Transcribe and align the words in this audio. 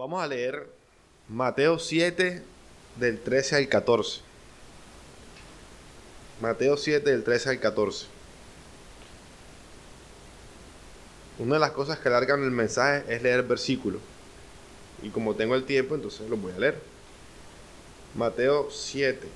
Vamos 0.00 0.22
a 0.22 0.26
leer 0.26 0.66
Mateo 1.28 1.78
7 1.78 2.42
del 2.96 3.20
13 3.20 3.56
al 3.56 3.68
14. 3.68 4.22
Mateo 6.40 6.78
7 6.78 7.10
del 7.10 7.22
13 7.22 7.50
al 7.50 7.60
14. 7.60 8.06
Una 11.38 11.56
de 11.56 11.60
las 11.60 11.72
cosas 11.72 11.98
que 11.98 12.08
alargan 12.08 12.42
el 12.42 12.50
mensaje 12.50 13.14
es 13.14 13.22
leer 13.22 13.42
versículos. 13.42 14.00
Y 15.02 15.10
como 15.10 15.34
tengo 15.34 15.54
el 15.54 15.64
tiempo, 15.64 15.96
entonces 15.96 16.30
lo 16.30 16.38
voy 16.38 16.52
a 16.52 16.58
leer. 16.58 16.80
Mateo 18.14 18.70
7. 18.70 19.28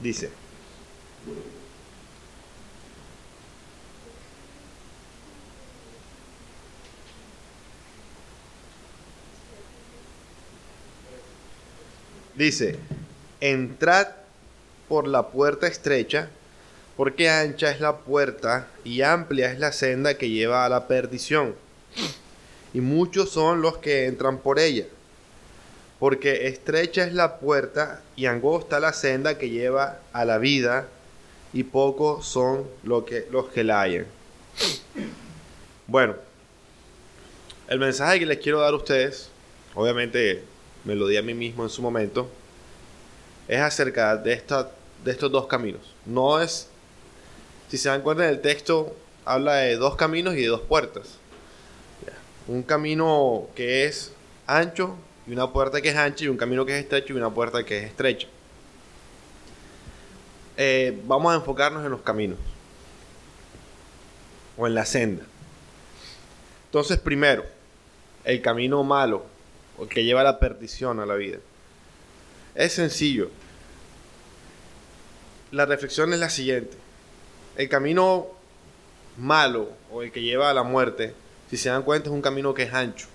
Dice. 0.00 0.43
Dice, 12.34 12.78
entrad 13.40 14.08
por 14.88 15.06
la 15.06 15.28
puerta 15.28 15.66
estrecha, 15.66 16.28
porque 16.96 17.28
ancha 17.28 17.70
es 17.70 17.80
la 17.80 17.98
puerta 17.98 18.68
y 18.84 19.02
amplia 19.02 19.52
es 19.52 19.58
la 19.58 19.72
senda 19.72 20.14
que 20.14 20.30
lleva 20.30 20.64
a 20.64 20.68
la 20.68 20.88
perdición. 20.88 21.54
Y 22.72 22.80
muchos 22.80 23.30
son 23.30 23.62
los 23.62 23.78
que 23.78 24.06
entran 24.06 24.38
por 24.38 24.58
ella, 24.58 24.86
porque 26.00 26.48
estrecha 26.48 27.04
es 27.04 27.12
la 27.12 27.38
puerta 27.38 28.02
y 28.16 28.26
angosta 28.26 28.80
la 28.80 28.92
senda 28.92 29.38
que 29.38 29.50
lleva 29.50 30.00
a 30.12 30.24
la 30.24 30.38
vida, 30.38 30.88
y 31.52 31.62
pocos 31.62 32.26
son 32.26 32.66
los 32.82 33.04
que, 33.04 33.28
los 33.30 33.46
que 33.46 33.62
la 33.62 33.80
hallan. 33.80 34.06
Bueno, 35.86 36.16
el 37.68 37.78
mensaje 37.78 38.18
que 38.18 38.26
les 38.26 38.38
quiero 38.38 38.60
dar 38.60 38.72
a 38.72 38.76
ustedes, 38.76 39.30
obviamente 39.74 40.42
me 40.84 40.94
lo 40.94 41.06
di 41.06 41.16
a 41.16 41.22
mí 41.22 41.34
mismo 41.34 41.64
en 41.64 41.70
su 41.70 41.82
momento, 41.82 42.28
es 43.48 43.60
acerca 43.60 44.16
de, 44.16 44.32
esta, 44.32 44.70
de 45.04 45.10
estos 45.10 45.30
dos 45.30 45.46
caminos. 45.46 45.80
No 46.06 46.40
es, 46.40 46.68
si 47.68 47.78
se 47.78 47.88
dan 47.88 48.02
cuenta 48.02 48.24
en 48.24 48.30
el 48.30 48.40
texto, 48.40 48.94
habla 49.24 49.56
de 49.56 49.76
dos 49.76 49.96
caminos 49.96 50.34
y 50.34 50.42
de 50.42 50.48
dos 50.48 50.60
puertas. 50.60 51.18
Un 52.46 52.62
camino 52.62 53.48
que 53.54 53.86
es 53.86 54.12
ancho 54.46 54.96
y 55.26 55.32
una 55.32 55.50
puerta 55.50 55.80
que 55.80 55.88
es 55.88 55.96
ancha 55.96 56.24
y 56.24 56.28
un 56.28 56.36
camino 56.36 56.66
que 56.66 56.76
es 56.76 56.82
estrecho 56.82 57.14
y 57.14 57.16
una 57.16 57.30
puerta 57.30 57.64
que 57.64 57.78
es 57.78 57.84
estrecha. 57.84 58.28
Eh, 60.56 61.00
vamos 61.06 61.32
a 61.32 61.36
enfocarnos 61.36 61.84
en 61.84 61.90
los 61.90 62.02
caminos 62.02 62.38
o 64.56 64.66
en 64.66 64.74
la 64.74 64.84
senda. 64.84 65.24
Entonces, 66.66 66.98
primero, 66.98 67.44
el 68.24 68.42
camino 68.42 68.82
malo 68.84 69.24
o 69.78 69.86
que 69.86 70.04
lleva 70.04 70.20
a 70.20 70.24
la 70.24 70.38
perdición 70.38 71.00
a 71.00 71.06
la 71.06 71.14
vida. 71.14 71.38
Es 72.54 72.72
sencillo. 72.72 73.30
La 75.50 75.66
reflexión 75.66 76.12
es 76.12 76.20
la 76.20 76.30
siguiente. 76.30 76.76
El 77.56 77.68
camino 77.68 78.26
malo 79.16 79.70
o 79.92 80.02
el 80.02 80.12
que 80.12 80.22
lleva 80.22 80.50
a 80.50 80.54
la 80.54 80.62
muerte, 80.62 81.14
si 81.50 81.56
se 81.56 81.68
dan 81.68 81.82
cuenta, 81.82 82.08
es 82.08 82.14
un 82.14 82.22
camino 82.22 82.54
que 82.54 82.64
es 82.64 82.74
ancho. 82.74 83.06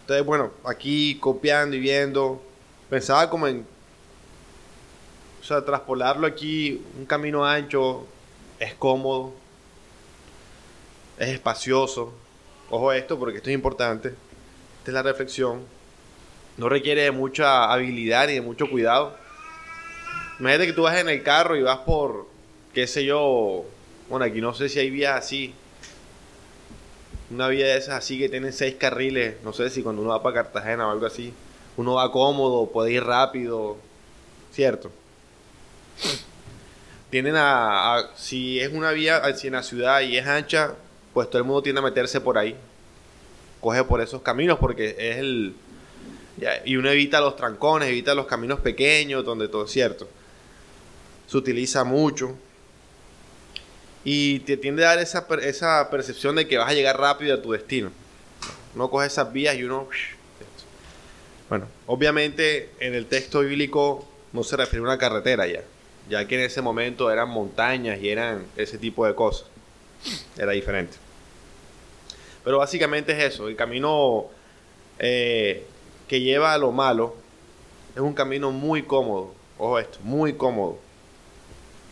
Entonces, 0.00 0.24
bueno, 0.24 0.52
aquí 0.64 1.18
copiando 1.18 1.76
y 1.76 1.80
viendo, 1.80 2.42
pensaba 2.90 3.30
como 3.30 3.46
en, 3.46 3.66
o 5.40 5.44
sea, 5.44 5.64
traspolarlo 5.64 6.26
aquí, 6.26 6.82
un 6.98 7.06
camino 7.06 7.44
ancho, 7.44 8.06
es 8.58 8.74
cómodo, 8.74 9.32
es 11.18 11.28
espacioso. 11.28 12.12
Ojo 12.70 12.90
a 12.90 12.96
esto 12.96 13.18
porque 13.18 13.38
esto 13.38 13.50
es 13.50 13.54
importante. 13.54 14.14
Es 14.86 14.92
la 14.92 15.02
reflexión. 15.02 15.62
No 16.56 16.68
requiere 16.68 17.02
de 17.02 17.10
mucha 17.10 17.72
habilidad 17.72 18.26
ni 18.28 18.34
de 18.34 18.40
mucho 18.42 18.68
cuidado. 18.68 19.16
Imagínate 20.38 20.66
que 20.66 20.72
tú 20.74 20.82
vas 20.82 20.98
en 20.98 21.08
el 21.08 21.22
carro 21.22 21.56
y 21.56 21.62
vas 21.62 21.78
por, 21.78 22.26
qué 22.74 22.86
sé 22.86 23.04
yo, 23.04 23.64
bueno, 24.08 24.26
aquí 24.26 24.40
no 24.40 24.52
sé 24.52 24.68
si 24.68 24.78
hay 24.78 24.90
vías 24.90 25.16
así. 25.16 25.54
Una 27.30 27.48
vía 27.48 27.66
de 27.66 27.78
esas 27.78 27.94
así 27.94 28.18
que 28.18 28.28
tienen 28.28 28.52
seis 28.52 28.74
carriles. 28.74 29.36
No 29.42 29.52
sé 29.52 29.70
si 29.70 29.82
cuando 29.82 30.02
uno 30.02 30.10
va 30.10 30.22
para 30.22 30.42
Cartagena 30.42 30.86
o 30.86 30.90
algo 30.90 31.06
así, 31.06 31.32
uno 31.76 31.94
va 31.94 32.12
cómodo, 32.12 32.66
puede 32.70 32.92
ir 32.92 33.04
rápido. 33.04 33.78
¿Cierto? 34.52 34.90
Tienen 37.10 37.34
a, 37.36 38.10
si 38.16 38.60
es 38.60 38.72
una 38.72 38.90
vía 38.90 39.22
en 39.24 39.52
la 39.52 39.62
ciudad 39.62 40.00
y 40.02 40.18
es 40.18 40.26
ancha, 40.26 40.74
pues 41.14 41.28
todo 41.30 41.38
el 41.38 41.44
mundo 41.44 41.62
tiende 41.62 41.80
a 41.80 41.84
meterse 41.84 42.20
por 42.20 42.36
ahí 42.36 42.56
coge 43.64 43.82
por 43.84 44.02
esos 44.02 44.20
caminos 44.20 44.58
porque 44.58 44.94
es 44.98 45.16
el... 45.16 45.54
y 46.66 46.76
uno 46.76 46.90
evita 46.90 47.18
los 47.22 47.34
trancones, 47.34 47.88
evita 47.88 48.14
los 48.14 48.26
caminos 48.26 48.60
pequeños 48.60 49.24
donde 49.24 49.48
todo 49.48 49.64
es 49.64 49.70
cierto. 49.70 50.06
Se 51.26 51.38
utiliza 51.38 51.82
mucho. 51.82 52.36
Y 54.04 54.40
te 54.40 54.58
tiende 54.58 54.84
a 54.84 54.88
dar 54.88 54.98
esa, 54.98 55.26
esa 55.40 55.88
percepción 55.90 56.36
de 56.36 56.46
que 56.46 56.58
vas 56.58 56.68
a 56.68 56.74
llegar 56.74 57.00
rápido 57.00 57.34
a 57.34 57.40
tu 57.40 57.52
destino. 57.52 57.90
Uno 58.74 58.90
coge 58.90 59.06
esas 59.06 59.32
vías 59.32 59.56
y 59.56 59.64
uno... 59.64 59.88
Bueno, 61.48 61.66
obviamente 61.86 62.68
en 62.80 62.94
el 62.94 63.06
texto 63.06 63.40
bíblico 63.40 64.06
no 64.34 64.44
se 64.44 64.58
refiere 64.58 64.80
a 64.80 64.88
una 64.88 64.98
carretera 64.98 65.46
ya, 65.46 65.62
ya 66.10 66.28
que 66.28 66.34
en 66.34 66.42
ese 66.42 66.60
momento 66.60 67.10
eran 67.10 67.30
montañas 67.30 67.98
y 68.02 68.10
eran 68.10 68.44
ese 68.56 68.76
tipo 68.76 69.06
de 69.06 69.14
cosas. 69.14 69.46
Era 70.36 70.52
diferente. 70.52 71.03
Pero 72.44 72.58
básicamente 72.58 73.12
es 73.12 73.34
eso, 73.34 73.48
el 73.48 73.56
camino 73.56 74.26
eh, 74.98 75.66
que 76.06 76.20
lleva 76.20 76.52
a 76.52 76.58
lo 76.58 76.72
malo 76.72 77.16
es 77.94 78.00
un 78.00 78.12
camino 78.12 78.50
muy 78.50 78.82
cómodo. 78.82 79.32
Ojo 79.58 79.78
esto, 79.78 79.98
muy 80.02 80.34
cómodo. 80.34 80.78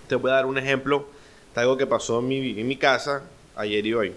Te 0.08 0.16
voy 0.16 0.30
a 0.30 0.34
dar 0.34 0.46
un 0.46 0.58
ejemplo 0.58 1.06
de 1.54 1.60
algo 1.60 1.76
que 1.76 1.86
pasó 1.86 2.18
en 2.18 2.28
mi, 2.28 2.60
en 2.60 2.66
mi 2.66 2.76
casa 2.76 3.22
ayer 3.56 3.86
y 3.86 3.94
hoy. 3.94 4.12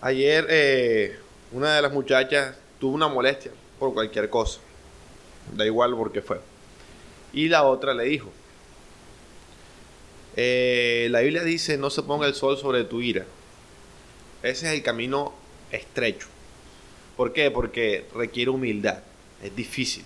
Ayer 0.00 0.46
eh, 0.48 1.18
una 1.52 1.74
de 1.74 1.82
las 1.82 1.92
muchachas 1.92 2.56
tuvo 2.78 2.94
una 2.94 3.08
molestia 3.08 3.52
por 3.78 3.92
cualquier 3.92 4.30
cosa. 4.30 4.60
Da 5.56 5.66
igual 5.66 5.96
por 5.96 6.12
qué 6.12 6.22
fue. 6.22 6.40
Y 7.32 7.48
la 7.48 7.64
otra 7.64 7.94
le 7.94 8.04
dijo, 8.04 8.30
eh, 10.36 11.08
la 11.10 11.20
Biblia 11.20 11.42
dice, 11.42 11.78
no 11.78 11.90
se 11.90 12.02
ponga 12.02 12.26
el 12.26 12.34
sol 12.34 12.58
sobre 12.58 12.84
tu 12.84 13.00
ira. 13.00 13.24
Ese 14.42 14.66
es 14.66 14.74
el 14.74 14.82
camino 14.82 15.32
estrecho. 15.70 16.26
¿Por 17.16 17.32
qué? 17.32 17.50
Porque 17.50 18.06
requiere 18.14 18.50
humildad. 18.50 18.98
Es 19.42 19.54
difícil. 19.54 20.04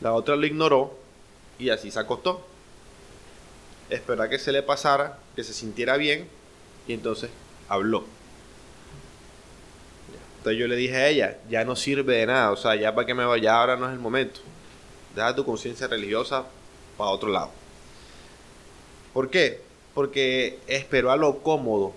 La 0.00 0.12
otra 0.14 0.36
lo 0.36 0.46
ignoró 0.46 0.96
y 1.58 1.70
así 1.70 1.90
se 1.90 1.98
acostó. 1.98 2.46
Esperó 3.88 4.22
a 4.22 4.28
que 4.28 4.38
se 4.38 4.52
le 4.52 4.62
pasara, 4.62 5.18
que 5.34 5.44
se 5.44 5.52
sintiera 5.52 5.96
bien 5.96 6.28
y 6.86 6.94
entonces 6.94 7.30
habló. 7.68 8.04
Entonces 10.38 10.58
yo 10.58 10.68
le 10.68 10.76
dije 10.76 10.96
a 10.96 11.08
ella, 11.08 11.38
ya 11.50 11.64
no 11.64 11.76
sirve 11.76 12.16
de 12.16 12.26
nada, 12.26 12.52
o 12.52 12.56
sea, 12.56 12.74
ya 12.74 12.94
para 12.94 13.06
que 13.06 13.12
me 13.12 13.26
vaya, 13.26 13.60
ahora 13.60 13.76
no 13.76 13.86
es 13.86 13.92
el 13.92 13.98
momento. 13.98 14.40
Deja 15.14 15.34
tu 15.34 15.44
conciencia 15.44 15.86
religiosa 15.86 16.46
para 16.96 17.10
otro 17.10 17.28
lado. 17.28 17.50
¿Por 19.12 19.28
qué? 19.28 19.69
Porque 20.00 20.58
espero 20.66 21.10
a 21.10 21.16
lo 21.18 21.42
cómodo. 21.42 21.92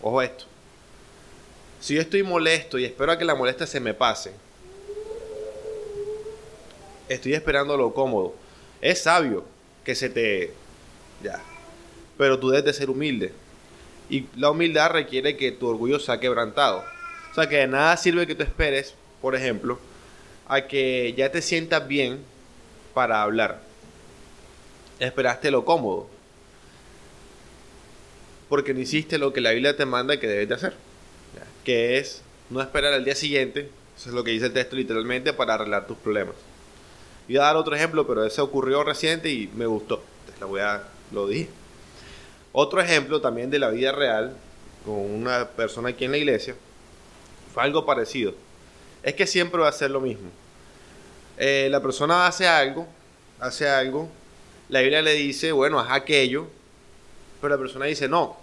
Ojo 0.00 0.22
esto. 0.22 0.46
Si 1.78 1.92
yo 1.92 2.00
estoy 2.00 2.22
molesto 2.22 2.78
y 2.78 2.86
espero 2.86 3.12
a 3.12 3.18
que 3.18 3.26
la 3.26 3.34
molestia 3.34 3.66
se 3.66 3.80
me 3.80 3.92
pase, 3.92 4.32
estoy 7.06 7.34
esperando 7.34 7.76
lo 7.76 7.92
cómodo. 7.92 8.34
Es 8.80 9.02
sabio 9.02 9.44
que 9.84 9.94
se 9.94 10.08
te... 10.08 10.54
Ya. 11.22 11.42
Pero 12.16 12.38
tú 12.38 12.48
debes 12.48 12.64
de 12.64 12.72
ser 12.72 12.88
humilde. 12.88 13.34
Y 14.08 14.24
la 14.34 14.50
humildad 14.50 14.92
requiere 14.92 15.36
que 15.36 15.52
tu 15.52 15.68
orgullo 15.68 16.00
sea 16.00 16.20
quebrantado. 16.20 16.82
O 17.30 17.34
sea 17.34 17.46
que 17.46 17.56
de 17.56 17.66
nada 17.66 17.94
sirve 17.98 18.26
que 18.26 18.36
tú 18.36 18.42
esperes, 18.42 18.94
por 19.20 19.36
ejemplo, 19.36 19.78
a 20.46 20.62
que 20.62 21.12
ya 21.14 21.30
te 21.30 21.42
sientas 21.42 21.86
bien 21.86 22.20
para 22.94 23.20
hablar. 23.20 23.60
Esperaste 24.98 25.50
lo 25.50 25.66
cómodo 25.66 26.08
porque 28.48 28.74
no 28.74 28.80
hiciste 28.80 29.18
lo 29.18 29.32
que 29.32 29.40
la 29.40 29.50
Biblia 29.50 29.76
te 29.76 29.86
manda 29.86 30.18
que 30.18 30.26
debes 30.26 30.48
de 30.48 30.54
hacer, 30.54 30.74
que 31.64 31.98
es 31.98 32.22
no 32.50 32.60
esperar 32.60 32.92
al 32.92 33.04
día 33.04 33.14
siguiente, 33.14 33.70
eso 33.96 34.08
es 34.08 34.14
lo 34.14 34.24
que 34.24 34.30
dice 34.30 34.46
el 34.46 34.52
texto 34.52 34.76
literalmente, 34.76 35.32
para 35.32 35.54
arreglar 35.54 35.86
tus 35.86 35.98
problemas. 35.98 36.34
Voy 37.26 37.36
a 37.36 37.42
dar 37.42 37.56
otro 37.56 37.74
ejemplo, 37.74 38.06
pero 38.06 38.24
ese 38.24 38.40
ocurrió 38.40 38.82
reciente 38.84 39.28
y 39.30 39.48
me 39.54 39.66
gustó, 39.66 40.02
entonces 40.20 40.48
voy 40.48 40.60
a, 40.60 40.82
lo 41.12 41.26
dije. 41.26 41.50
Otro 42.52 42.80
ejemplo 42.80 43.20
también 43.20 43.50
de 43.50 43.58
la 43.58 43.70
vida 43.70 43.92
real, 43.92 44.34
con 44.84 44.94
una 44.98 45.48
persona 45.48 45.90
aquí 45.90 46.06
en 46.06 46.12
la 46.12 46.16
iglesia, 46.16 46.54
fue 47.52 47.62
algo 47.62 47.84
parecido. 47.84 48.34
Es 49.02 49.14
que 49.14 49.26
siempre 49.26 49.60
va 49.60 49.68
a 49.68 49.72
ser 49.72 49.90
lo 49.90 50.00
mismo. 50.00 50.30
Eh, 51.36 51.68
la 51.70 51.82
persona 51.82 52.26
hace 52.26 52.48
algo, 52.48 52.88
hace 53.38 53.68
algo, 53.68 54.08
la 54.68 54.80
Biblia 54.80 55.02
le 55.02 55.14
dice, 55.14 55.52
bueno, 55.52 55.78
haz 55.78 55.90
aquello, 55.92 56.48
pero 57.40 57.54
la 57.54 57.60
persona 57.60 57.86
dice, 57.86 58.08
no, 58.08 58.36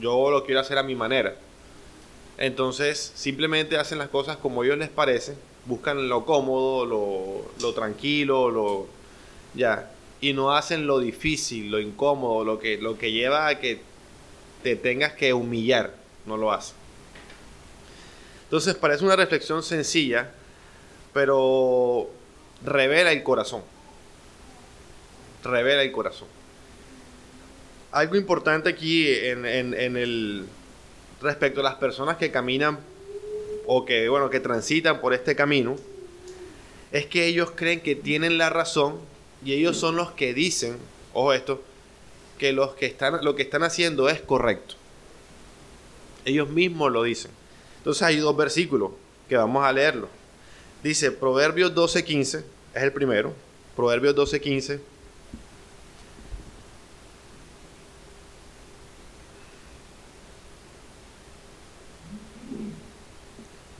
yo 0.00 0.30
lo 0.30 0.44
quiero 0.44 0.60
hacer 0.60 0.78
a 0.78 0.82
mi 0.82 0.94
manera. 0.94 1.36
Entonces, 2.38 3.12
simplemente 3.14 3.76
hacen 3.76 3.98
las 3.98 4.08
cosas 4.08 4.36
como 4.36 4.62
a 4.62 4.64
ellos 4.64 4.78
les 4.78 4.88
parece, 4.88 5.36
buscan 5.66 6.08
lo 6.08 6.24
cómodo, 6.24 6.86
lo, 6.86 7.52
lo 7.60 7.74
tranquilo, 7.74 8.50
lo 8.50 8.86
ya, 9.54 9.90
y 10.20 10.32
no 10.32 10.52
hacen 10.52 10.86
lo 10.86 10.98
difícil, 10.98 11.70
lo 11.70 11.78
incómodo, 11.78 12.44
lo 12.44 12.58
que, 12.58 12.78
lo 12.78 12.96
que 12.96 13.12
lleva 13.12 13.48
a 13.48 13.58
que 13.58 13.80
te 14.62 14.76
tengas 14.76 15.12
que 15.12 15.32
humillar, 15.32 15.94
no 16.26 16.36
lo 16.36 16.52
hacen. 16.52 16.76
Entonces, 18.44 18.74
parece 18.74 19.04
una 19.04 19.16
reflexión 19.16 19.62
sencilla, 19.62 20.30
pero 21.12 22.08
revela 22.64 23.12
el 23.12 23.22
corazón. 23.22 23.62
Revela 25.42 25.82
el 25.82 25.90
corazón. 25.92 26.28
Algo 27.92 28.16
importante 28.16 28.70
aquí 28.70 29.06
en, 29.06 29.44
el 29.44 30.46
respecto 31.20 31.60
a 31.60 31.62
las 31.62 31.74
personas 31.74 32.16
que 32.16 32.30
caminan 32.30 32.80
o 33.66 33.84
que, 33.84 34.08
bueno, 34.08 34.30
que 34.30 34.40
transitan 34.40 35.00
por 35.02 35.12
este 35.12 35.36
camino, 35.36 35.76
es 36.90 37.06
que 37.06 37.26
ellos 37.26 37.52
creen 37.54 37.80
que 37.80 37.94
tienen 37.94 38.38
la 38.38 38.48
razón 38.48 38.98
y 39.44 39.52
ellos 39.52 39.76
son 39.76 39.96
los 39.96 40.12
que 40.12 40.32
dicen, 40.32 40.78
ojo 41.12 41.34
esto, 41.34 41.62
que, 42.38 42.52
los 42.52 42.74
que 42.74 42.86
están, 42.86 43.22
lo 43.22 43.36
que 43.36 43.42
están 43.42 43.62
haciendo 43.62 44.08
es 44.08 44.22
correcto. 44.22 44.74
Ellos 46.24 46.48
mismos 46.48 46.90
lo 46.90 47.02
dicen. 47.02 47.30
Entonces 47.78 48.02
hay 48.04 48.16
dos 48.16 48.36
versículos 48.36 48.92
que 49.28 49.36
vamos 49.36 49.64
a 49.64 49.72
leerlo. 49.72 50.08
Dice 50.82 51.12
Proverbios 51.12 51.74
12:15, 51.74 52.42
es 52.74 52.82
el 52.82 52.92
primero. 52.92 53.34
Proverbios 53.76 54.14
12:15 54.16 54.80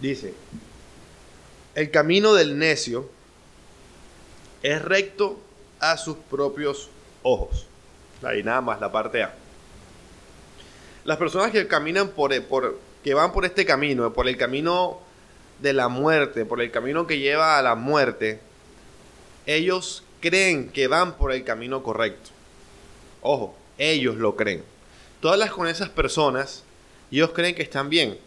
Dice, 0.03 0.35
el 1.77 1.93
camino 1.93 2.35
del 2.35 2.59
necio 2.59 3.09
es 4.65 4.83
recto 4.83 5.39
a 5.79 5.97
sus 5.97 6.17
propios 6.17 6.91
ojos. 7.23 7.67
Ahí 8.25 8.43
nada 8.43 8.61
más 8.61 8.81
la 8.81 8.91
parte 8.91 9.23
A. 9.23 9.33
Las 11.05 11.19
personas 11.19 11.53
que 11.53 11.69
caminan 11.69 12.09
por, 12.09 12.43
por 12.47 12.81
que 13.05 13.15
van 13.15 13.33
por 13.33 13.45
este 13.45 13.65
camino, 13.65 14.13
por 14.13 14.27
el 14.27 14.37
camino 14.37 14.99
de 15.61 15.73
la 15.73 15.87
muerte, 15.87 16.45
por 16.45 16.61
el 16.61 16.73
camino 16.73 17.07
que 17.07 17.21
lleva 17.21 17.57
a 17.57 17.63
la 17.63 17.77
muerte, 17.77 18.41
ellos 19.47 20.03
creen 20.21 20.71
que 20.71 20.89
van 20.89 21.17
por 21.17 21.31
el 21.31 21.45
camino 21.45 21.85
correcto. 21.85 22.31
Ojo, 23.21 23.55
ellos 23.79 24.17
lo 24.17 24.35
creen. 24.35 24.65
Todas 25.21 25.39
las 25.39 25.53
con 25.53 25.69
esas 25.69 25.91
personas, 25.91 26.65
ellos 27.13 27.31
creen 27.31 27.55
que 27.55 27.63
están 27.63 27.89
bien. 27.89 28.19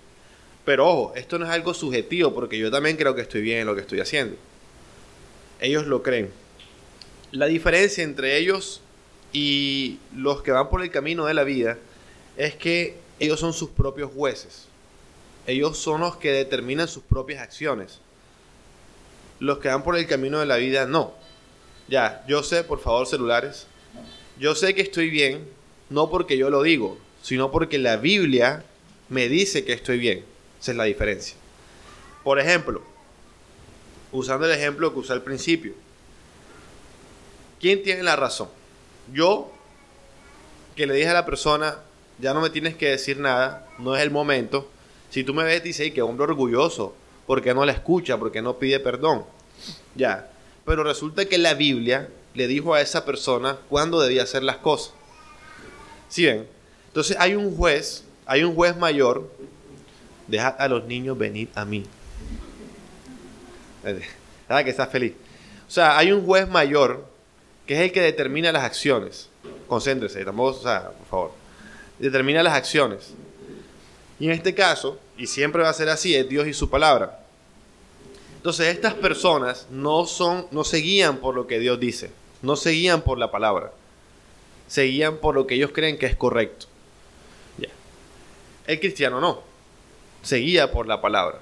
Pero 0.65 0.87
ojo, 0.87 1.13
esto 1.15 1.37
no 1.37 1.45
es 1.45 1.51
algo 1.51 1.73
subjetivo 1.73 2.33
porque 2.33 2.57
yo 2.57 2.71
también 2.71 2.97
creo 2.97 3.15
que 3.15 3.21
estoy 3.21 3.41
bien 3.41 3.59
en 3.59 3.67
lo 3.67 3.75
que 3.75 3.81
estoy 3.81 3.99
haciendo. 3.99 4.35
Ellos 5.61 5.85
lo 5.85 6.01
creen. 6.01 6.31
La 7.31 7.45
diferencia 7.45 8.03
entre 8.03 8.37
ellos 8.37 8.81
y 9.31 9.99
los 10.15 10.41
que 10.41 10.51
van 10.51 10.69
por 10.69 10.81
el 10.81 10.89
camino 10.89 11.25
de 11.25 11.33
la 11.33 11.43
vida 11.43 11.77
es 12.35 12.55
que 12.55 12.97
ellos 13.19 13.39
son 13.39 13.53
sus 13.53 13.69
propios 13.69 14.11
jueces. 14.11 14.65
Ellos 15.47 15.77
son 15.77 16.01
los 16.01 16.15
que 16.17 16.31
determinan 16.31 16.87
sus 16.87 17.03
propias 17.03 17.41
acciones. 17.41 17.99
Los 19.39 19.59
que 19.59 19.67
van 19.67 19.83
por 19.83 19.97
el 19.97 20.07
camino 20.07 20.39
de 20.39 20.45
la 20.47 20.57
vida 20.57 20.85
no. 20.87 21.13
Ya, 21.87 22.25
yo 22.27 22.41
sé, 22.41 22.63
por 22.63 22.79
favor, 22.79 23.05
celulares. 23.05 23.67
Yo 24.39 24.55
sé 24.55 24.73
que 24.73 24.81
estoy 24.81 25.09
bien, 25.09 25.47
no 25.89 26.09
porque 26.09 26.37
yo 26.37 26.49
lo 26.49 26.63
digo, 26.63 26.97
sino 27.21 27.51
porque 27.51 27.77
la 27.77 27.97
Biblia 27.97 28.63
me 29.09 29.29
dice 29.29 29.63
que 29.63 29.73
estoy 29.73 29.99
bien. 29.99 30.34
Esa 30.65 30.71
es 30.71 30.77
la 30.79 30.85
diferencia. 30.85 31.37
Por 32.23 32.39
ejemplo, 32.39 32.81
usando 34.11 34.47
el 34.47 34.51
ejemplo 34.51 34.91
que 34.91 34.97
usé 34.97 35.13
al 35.13 35.21
principio, 35.21 35.73
¿quién 37.61 37.83
tiene 37.83 38.01
la 38.01 38.15
razón? 38.15 38.49
Yo, 39.13 39.51
que 40.75 40.87
le 40.87 40.95
dije 40.95 41.09
a 41.09 41.13
la 41.13 41.23
persona, 41.27 41.77
ya 42.17 42.33
no 42.33 42.41
me 42.41 42.49
tienes 42.49 42.75
que 42.75 42.89
decir 42.89 43.19
nada, 43.19 43.69
no 43.77 43.95
es 43.95 44.01
el 44.01 44.09
momento. 44.09 44.67
Si 45.11 45.23
tú 45.23 45.35
me 45.35 45.43
ves 45.43 45.59
y 45.59 45.67
dices, 45.67 45.93
que 45.93 46.01
hombre 46.01 46.23
orgulloso, 46.23 46.95
porque 47.27 47.53
no 47.53 47.63
la 47.63 47.73
escucha, 47.73 48.17
porque 48.17 48.41
no 48.41 48.57
pide 48.57 48.79
perdón. 48.79 49.23
Ya. 49.93 50.31
Pero 50.65 50.83
resulta 50.83 51.25
que 51.25 51.37
la 51.37 51.53
Biblia 51.53 52.09
le 52.33 52.47
dijo 52.47 52.73
a 52.73 52.81
esa 52.81 53.05
persona 53.05 53.59
cuándo 53.69 54.01
debía 54.01 54.23
hacer 54.23 54.41
las 54.41 54.57
cosas. 54.57 54.95
¿Sí 56.09 56.25
ven? 56.25 56.47
Entonces 56.87 57.17
hay 57.19 57.35
un 57.35 57.55
juez, 57.55 58.03
hay 58.25 58.43
un 58.43 58.55
juez 58.55 58.75
mayor 58.75 59.29
Deja 60.27 60.49
a 60.49 60.67
los 60.67 60.85
niños 60.85 61.17
venir 61.17 61.49
a 61.55 61.65
mí. 61.65 61.85
Nada 64.49 64.63
que 64.63 64.69
estás 64.69 64.89
feliz. 64.89 65.13
O 65.67 65.71
sea, 65.71 65.97
hay 65.97 66.11
un 66.11 66.25
juez 66.25 66.47
mayor 66.47 67.05
que 67.65 67.75
es 67.75 67.81
el 67.81 67.91
que 67.91 68.01
determina 68.01 68.51
las 68.51 68.63
accionos. 68.63 69.29
Concéntrese, 69.67 70.23
tampoco, 70.25 70.59
o 70.59 70.63
sea, 70.63 70.89
por 70.89 71.07
favor. 71.07 71.31
Determina 71.99 72.43
las 72.43 72.53
acciones. 72.53 73.13
Y 74.19 74.25
en 74.25 74.31
este 74.31 74.53
caso, 74.53 74.99
y 75.17 75.27
siempre 75.27 75.63
va 75.63 75.69
a 75.69 75.73
ser 75.73 75.89
así, 75.89 76.15
es 76.15 76.27
Dios 76.27 76.47
y 76.47 76.53
su 76.53 76.69
palabra. 76.69 77.19
Entonces, 78.37 78.67
estas 78.67 78.93
personas 78.93 79.67
no 79.71 80.05
son, 80.05 80.47
no 80.51 80.63
se 80.63 80.77
guían 80.77 81.17
por 81.17 81.35
lo 81.35 81.47
que 81.47 81.59
Dios 81.59 81.79
dice, 81.79 82.11
no 82.41 82.55
se 82.55 82.71
guían 82.71 83.01
por 83.01 83.17
la 83.17 83.31
palabra, 83.31 83.71
se 84.67 84.83
guían 84.83 85.17
por 85.17 85.33
lo 85.33 85.47
que 85.47 85.55
ellos 85.55 85.71
creen 85.73 85.97
que 85.97 86.05
es 86.05 86.15
correcto. 86.15 86.67
Ya. 87.57 87.69
El 88.67 88.79
cristiano 88.79 89.19
no 89.19 89.54
seguía 90.25 90.71
por 90.71 90.87
la 90.87 90.99
palabra. 90.99 91.39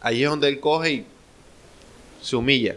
Ahí 0.00 0.22
es 0.22 0.30
donde 0.30 0.48
él 0.48 0.60
coge 0.60 0.92
y 0.92 1.06
se 2.22 2.36
humilla. 2.36 2.76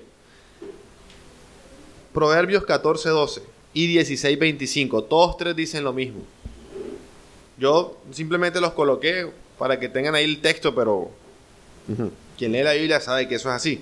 Proverbios 2.13 2.65
14, 2.65 3.09
12 3.09 3.41
y 3.73 3.87
16, 3.87 4.39
25. 4.39 5.03
Todos 5.03 5.37
tres 5.37 5.55
dicen 5.55 5.83
lo 5.83 5.93
mismo. 5.93 6.21
Yo 7.59 7.97
simplemente 8.11 8.61
los 8.61 8.71
coloqué 8.73 9.29
para 9.59 9.79
que 9.79 9.89
tengan 9.89 10.15
ahí 10.15 10.23
el 10.23 10.41
texto, 10.41 10.73
pero 10.73 11.11
quien 12.37 12.53
lee 12.53 12.63
la 12.63 12.73
Biblia 12.73 12.99
sabe 12.99 13.27
que 13.27 13.35
eso 13.35 13.49
es 13.49 13.55
así. 13.55 13.81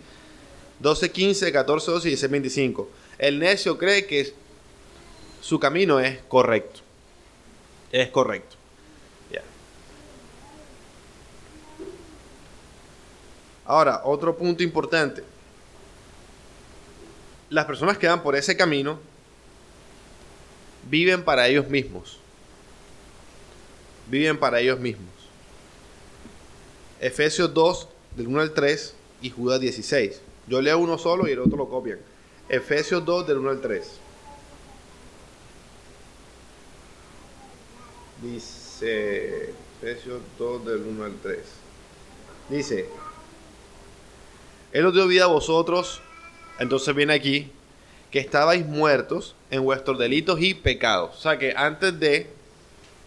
12, 0.80 1.12
15, 1.12 1.51
14, 1.51 1.92
12 1.92 2.07
y 2.07 2.12
16, 2.12 2.31
25. 2.31 2.89
El 3.18 3.39
necio 3.39 3.77
cree 3.77 4.06
que 4.06 4.33
su 5.42 5.59
camino 5.59 6.00
es 6.00 6.18
correcto. 6.27 6.81
Es 7.92 8.09
correcto. 8.09 8.55
Ahora, 13.66 14.02
otro 14.04 14.36
punto 14.38 14.64
importante. 14.64 15.24
Las 17.50 17.66
personas 17.66 17.98
que 17.98 18.07
van 18.07 18.22
por 18.22 18.36
ese 18.36 18.56
camino 18.56 19.00
viven 20.90 21.24
para 21.24 21.48
ellos 21.48 21.68
mismos. 21.68 22.19
Viven 24.07 24.38
para 24.38 24.60
ellos 24.60 24.80
mismos. 24.80 25.10
Efesios 27.00 27.54
2, 27.54 27.88
del 28.16 28.28
1 28.28 28.42
al 28.42 28.54
3 28.54 28.94
y 29.22 29.30
Judas 29.30 29.60
16. 29.60 30.22
Yo 30.48 30.62
leo 30.62 30.78
uno 30.78 30.98
solo 30.98 31.28
y 31.28 31.31
el 31.31 31.40
otro 31.40 31.57
lo 31.57 31.69
copian. 31.69 32.00
Efesios 32.50 33.04
2, 33.04 33.28
del 33.28 33.40
1 33.40 33.50
al 33.50 33.62
3. 33.62 33.92
Dice, 38.22 39.54
Efesios 39.81 40.22
2, 40.38 40.66
del 40.66 40.81
1 40.81 41.04
al 41.04 41.16
3. 41.22 41.40
Dice, 42.50 42.88
él 44.75 44.85
os 44.85 44.94
dio 44.94 45.07
vida 45.07 45.23
a 45.23 45.27
vosotros, 45.27 46.01
entonces 46.59 46.94
viene 46.94 47.13
aquí, 47.13 47.49
que 48.11 48.19
estabais 48.19 48.65
muertos 48.65 49.33
en 49.49 49.63
vuestros 49.63 49.97
delitos 49.97 50.41
y 50.41 50.53
pecados. 50.53 51.15
O 51.17 51.21
sea 51.21 51.39
que 51.39 51.53
antes 51.55 51.97
de, 51.97 52.27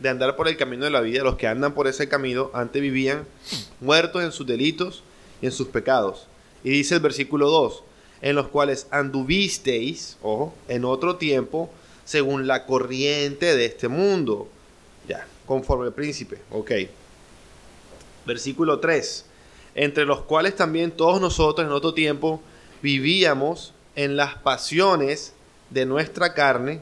de 0.01 0.09
andar 0.09 0.35
por 0.35 0.49
el 0.49 0.57
camino 0.57 0.87
de 0.87 0.91
la 0.91 1.03
vida, 1.03 1.23
los 1.23 1.37
que 1.37 1.47
andan 1.47 1.75
por 1.75 1.87
ese 1.87 2.09
camino, 2.09 2.51
antes 2.55 2.81
vivían 2.81 3.27
muertos 3.81 4.23
en 4.23 4.33
sus 4.33 4.47
delitos 4.47 5.03
y 5.43 5.47
en 5.47 5.53
sus 5.53 5.69
pecados. 5.69 6.27
Y 6.65 6.71
dice 6.71 6.95
el 6.95 7.01
versículo 7.03 7.51
2, 7.51 7.85
en 8.23 8.35
los 8.35 8.49
cuales 8.49 8.87
anduvisteis, 8.91 10.17
ojo, 10.23 10.55
en 10.69 10.87
otro 10.87 11.17
tiempo, 11.17 11.69
según 12.07 12.47
la 12.47 12.65
corriente 12.65 13.55
de 13.55 13.67
este 13.67 13.89
mundo. 13.89 14.49
Ya, 15.07 15.27
conforme 15.45 15.89
el 15.89 15.93
príncipe. 15.93 16.39
Ok. 16.51 16.73
Versículo 18.25 18.81
3 18.81 19.27
entre 19.79 20.05
los 20.05 20.23
cuales 20.23 20.57
también 20.57 20.91
todos 20.91 21.21
nosotros 21.21 21.65
en 21.65 21.73
otro 21.73 21.95
tiempo 21.95 22.43
vivíamos 22.83 23.73
en 23.95 24.17
las 24.17 24.35
pasiones 24.35 25.35
de 25.71 25.87
nuestra 25.87 26.35
carne, 26.35 26.81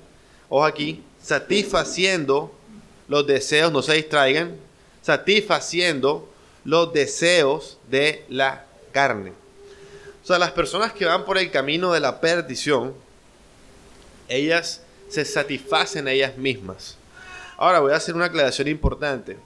ojo 0.49 0.65
aquí, 0.65 1.03
satisfaciendo 1.21 2.55
los 3.07 3.27
deseos, 3.27 3.71
no 3.71 3.83
se 3.83 3.93
distraigan, 3.93 4.57
satisfaciendo 5.03 6.27
los 6.65 6.91
deseos 6.95 7.77
de 7.91 8.25
la 8.31 8.65
carne. 8.93 9.33
O 10.25 10.27
sea, 10.27 10.39
las 10.39 10.53
personas 10.53 10.95
que 10.95 11.05
van 11.05 11.27
por 11.27 11.37
el 11.37 11.51
camino 11.51 11.93
de 11.93 12.01
la 12.01 12.19
perdición 12.19 12.95
Ellas 14.27 14.81
se 15.11 15.27
satisfacen 15.27 16.09
a 16.09 16.13
ellas 16.13 16.39
mismas. 16.39 16.97
Ahora 17.59 17.81
voy 17.81 17.93
a 17.93 17.97
hacer 17.97 18.15
una 18.15 18.25
aclaración 18.25 18.69
importante. 18.69 19.37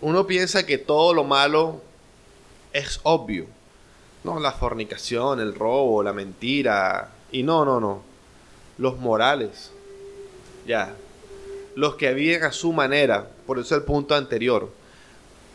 Uno 0.00 0.26
piensa 0.26 0.66
que 0.66 0.78
todo 0.78 1.14
lo 1.14 1.22
malo 1.22 1.85
es 2.76 3.00
obvio. 3.04 3.46
No, 4.22 4.38
la 4.38 4.52
fornicación, 4.52 5.40
el 5.40 5.54
robo, 5.54 6.02
la 6.02 6.12
mentira. 6.12 7.10
Y 7.32 7.42
no, 7.42 7.64
no, 7.64 7.80
no. 7.80 8.02
Los 8.78 8.98
morales. 8.98 9.70
Ya. 10.66 10.94
Los 11.74 11.94
que 11.94 12.12
viven 12.12 12.44
a 12.44 12.52
su 12.52 12.72
manera. 12.72 13.28
Por 13.46 13.58
eso 13.58 13.74
el 13.74 13.82
punto 13.82 14.14
anterior. 14.14 14.70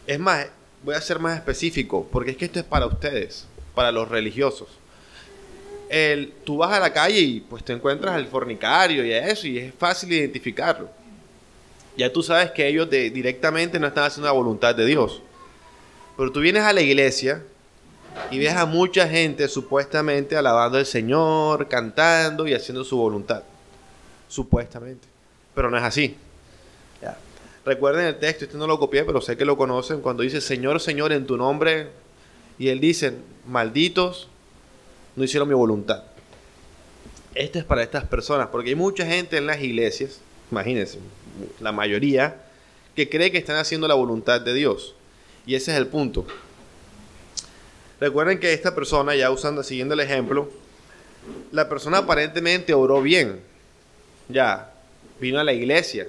Es 0.08 0.20
más, 0.20 0.48
voy 0.84 0.96
a 0.96 1.02
ser 1.02 1.20
más 1.20 1.38
específico. 1.38 2.08
Porque 2.12 2.32
es 2.32 2.38
que 2.38 2.46
esto 2.46 2.60
es 2.60 2.66
para 2.66 2.88
ustedes. 2.88 3.46
Para 3.76 3.92
los 3.92 4.10
religiosos. 4.10 4.70
El, 5.90 6.34
tú 6.46 6.58
vas 6.58 6.72
a 6.72 6.80
la 6.80 6.94
calle 6.94 7.20
y 7.20 7.42
pues 7.42 7.64
te 7.64 7.74
encuentras 7.74 8.16
al 8.16 8.26
fornicario 8.28 9.06
y 9.06 9.12
a 9.12 9.28
eso. 9.28 9.48
Y 9.48 9.60
es 9.60 9.74
fácil 9.76 10.12
identificarlo. 10.12 10.90
Ya 11.98 12.12
tú 12.12 12.24
sabes 12.24 12.52
que 12.52 12.68
ellos 12.68 12.90
directamente 12.90 13.78
no 13.80 13.88
están 13.88 14.06
haciendo 14.06 14.28
la 14.28 14.32
voluntad 14.32 14.74
de 14.74 14.86
Dios. 14.86 15.22
Pero 16.18 16.32
tú 16.32 16.40
vienes 16.40 16.64
a 16.64 16.74
la 16.74 16.82
iglesia 16.82 17.44
y 18.30 18.40
ves 18.40 18.54
a 18.54 18.66
mucha 18.66 19.08
gente 19.08 19.48
supuestamente 19.48 20.36
alabando 20.36 20.78
al 20.78 20.86
Señor, 20.86 21.68
cantando 21.68 22.48
y 22.48 22.54
haciendo 22.54 22.84
su 22.84 22.98
voluntad. 22.98 23.44
Supuestamente. 24.28 25.08
Pero 25.54 25.70
no 25.70 25.78
es 25.78 25.84
así. 25.84 26.18
Recuerden 27.64 28.08
el 28.08 28.18
texto, 28.18 28.46
este 28.46 28.58
no 28.58 28.66
lo 28.66 28.80
copié, 28.80 29.04
pero 29.04 29.22
sé 29.22 29.38
que 29.38 29.46
lo 29.46 29.56
conocen, 29.56 30.02
cuando 30.02 30.24
dice 30.24 30.42
Señor, 30.42 30.80
Señor, 30.80 31.12
en 31.12 31.28
tu 31.28 31.38
nombre, 31.38 31.90
y 32.58 32.70
él 32.70 32.80
dice, 32.80 33.14
malditos, 33.48 34.30
no 35.16 35.24
hicieron 35.24 35.48
mi 35.48 35.54
voluntad. 35.54 36.04
Este 37.36 37.60
es 37.60 37.66
para 37.66 37.84
estas 37.84 38.04
personas, 38.06 38.48
porque 38.48 38.70
hay 38.70 38.76
mucha 38.76 39.06
gente 39.06 39.38
en 39.38 39.46
las 39.46 39.62
iglesias, 39.62 40.22
imagínense, 40.50 40.98
la 41.60 41.72
mayoría, 41.72 42.42
que 42.96 43.10
cree 43.10 43.32
que 43.32 43.38
están 43.38 43.58
haciendo 43.58 43.88
la 43.88 43.94
voluntad 43.94 44.42
de 44.42 44.56
Dios. 44.56 44.96
Y 45.46 45.56
ese 45.56 45.72
es 45.72 45.78
el 45.78 45.88
punto. 45.88 46.26
Recuerden 48.00 48.40
que 48.40 48.54
esta 48.54 48.74
persona, 48.74 49.16
ya 49.16 49.30
usando, 49.32 49.64
siguiendo 49.64 49.94
el 49.94 50.00
ejemplo, 50.00 50.50
la 51.52 51.70
persona 51.70 52.00
aparentemente 52.00 52.74
oró 52.74 53.02
bien. 53.02 53.42
Ya, 54.28 54.74
vino 55.20 55.40
a 55.40 55.44
la 55.44 55.54
iglesia. 55.54 56.08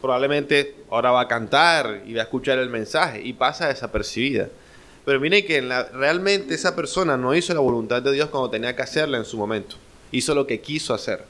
Probablemente 0.00 0.76
ahora 0.90 1.10
va 1.10 1.22
a 1.22 1.28
cantar 1.28 2.02
y 2.06 2.14
va 2.14 2.20
a 2.20 2.24
escuchar 2.24 2.58
el 2.58 2.70
mensaje 2.70 3.20
y 3.22 3.32
pasa 3.32 3.68
desapercibida. 3.68 4.48
Pero 5.04 5.20
miren 5.20 5.44
que 5.44 5.60
realmente 5.92 6.54
esa 6.54 6.76
persona 6.76 7.16
no 7.16 7.34
hizo 7.34 7.52
la 7.52 7.60
voluntad 7.60 8.02
de 8.02 8.12
Dios 8.12 8.28
cuando 8.28 8.50
tenía 8.50 8.76
que 8.76 8.82
hacerla 8.82 9.18
en 9.18 9.24
su 9.24 9.36
momento. 9.36 9.76
Hizo 10.12 10.34
lo 10.34 10.46
que 10.46 10.60
quiso 10.60 10.94
hacer. 10.94 11.24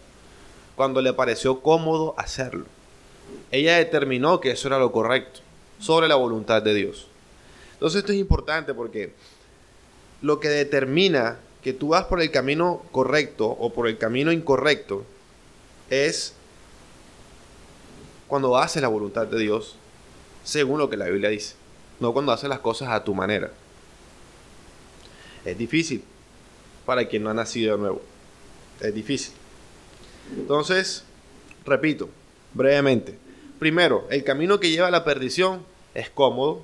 Cuando 0.76 1.00
le 1.00 1.12
pareció 1.12 1.60
cómodo 1.60 2.14
hacerlo. 2.18 2.66
Ella 3.50 3.76
determinó 3.76 4.40
que 4.40 4.52
eso 4.52 4.68
era 4.68 4.78
lo 4.78 4.92
correcto 4.92 5.40
sobre 5.78 6.08
la 6.08 6.16
voluntad 6.16 6.62
de 6.62 6.74
Dios. 6.74 7.08
Entonces 7.74 8.00
esto 8.00 8.12
es 8.12 8.18
importante 8.18 8.74
porque 8.74 9.12
lo 10.22 10.40
que 10.40 10.48
determina 10.48 11.38
que 11.62 11.72
tú 11.72 11.88
vas 11.88 12.04
por 12.04 12.20
el 12.20 12.30
camino 12.30 12.82
correcto 12.92 13.46
o 13.46 13.72
por 13.72 13.88
el 13.88 13.98
camino 13.98 14.32
incorrecto 14.32 15.04
es 15.90 16.34
cuando 18.26 18.56
haces 18.56 18.82
la 18.82 18.88
voluntad 18.88 19.26
de 19.26 19.38
Dios 19.38 19.76
según 20.44 20.78
lo 20.78 20.88
que 20.88 20.96
la 20.96 21.06
Biblia 21.06 21.28
dice, 21.28 21.54
no 22.00 22.12
cuando 22.12 22.32
haces 22.32 22.48
las 22.48 22.60
cosas 22.60 22.88
a 22.88 23.04
tu 23.04 23.14
manera. 23.14 23.50
Es 25.44 25.56
difícil 25.56 26.02
para 26.84 27.06
quien 27.06 27.22
no 27.22 27.30
ha 27.30 27.34
nacido 27.34 27.76
de 27.76 27.82
nuevo. 27.82 28.02
Es 28.80 28.94
difícil. 28.94 29.34
Entonces, 30.36 31.04
repito, 31.64 32.08
brevemente, 32.54 33.18
Primero, 33.58 34.06
el 34.10 34.22
camino 34.24 34.60
que 34.60 34.70
lleva 34.70 34.88
a 34.88 34.90
la 34.92 35.04
perdición 35.04 35.64
es 35.94 36.10
cómodo, 36.10 36.62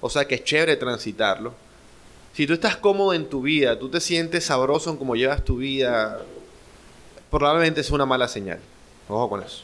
o 0.00 0.08
sea 0.08 0.26
que 0.26 0.36
es 0.36 0.44
chévere 0.44 0.76
transitarlo. 0.76 1.52
Si 2.32 2.46
tú 2.46 2.54
estás 2.54 2.76
cómodo 2.76 3.12
en 3.12 3.28
tu 3.28 3.42
vida, 3.42 3.78
tú 3.78 3.88
te 3.88 4.00
sientes 4.00 4.44
sabroso 4.44 4.90
en 4.90 4.96
cómo 4.96 5.14
llevas 5.14 5.44
tu 5.44 5.58
vida, 5.58 6.20
probablemente 7.30 7.80
es 7.80 7.90
una 7.90 8.06
mala 8.06 8.28
señal. 8.28 8.60
Ojo 9.08 9.28
con 9.28 9.42
eso. 9.42 9.62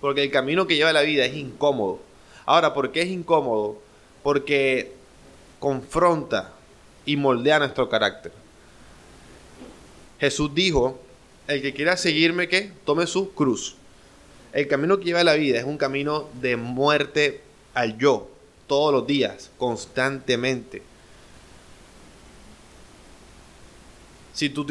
Porque 0.00 0.22
el 0.22 0.30
camino 0.30 0.66
que 0.66 0.76
lleva 0.76 0.90
a 0.90 0.94
la 0.94 1.02
vida 1.02 1.24
es 1.24 1.34
incómodo. 1.34 2.00
Ahora, 2.44 2.74
¿por 2.74 2.92
qué 2.92 3.02
es 3.02 3.08
incómodo? 3.08 3.78
Porque 4.22 4.92
confronta 5.58 6.52
y 7.06 7.16
moldea 7.16 7.60
nuestro 7.60 7.88
carácter. 7.88 8.32
Jesús 10.20 10.54
dijo, 10.54 11.00
el 11.48 11.62
que 11.62 11.72
quiera 11.72 11.96
seguirme, 11.96 12.48
que 12.48 12.72
tome 12.84 13.06
su 13.06 13.32
cruz. 13.32 13.76
El 14.54 14.68
camino 14.68 14.98
que 14.98 15.06
lleva 15.06 15.20
a 15.20 15.24
la 15.24 15.34
vida 15.34 15.58
es 15.58 15.64
un 15.64 15.76
camino 15.76 16.28
de 16.40 16.56
muerte 16.56 17.40
al 17.74 17.98
yo, 17.98 18.30
todos 18.68 18.94
los 18.94 19.04
días, 19.04 19.50
constantemente. 19.58 20.80
Si 24.32 24.50
tu, 24.50 24.64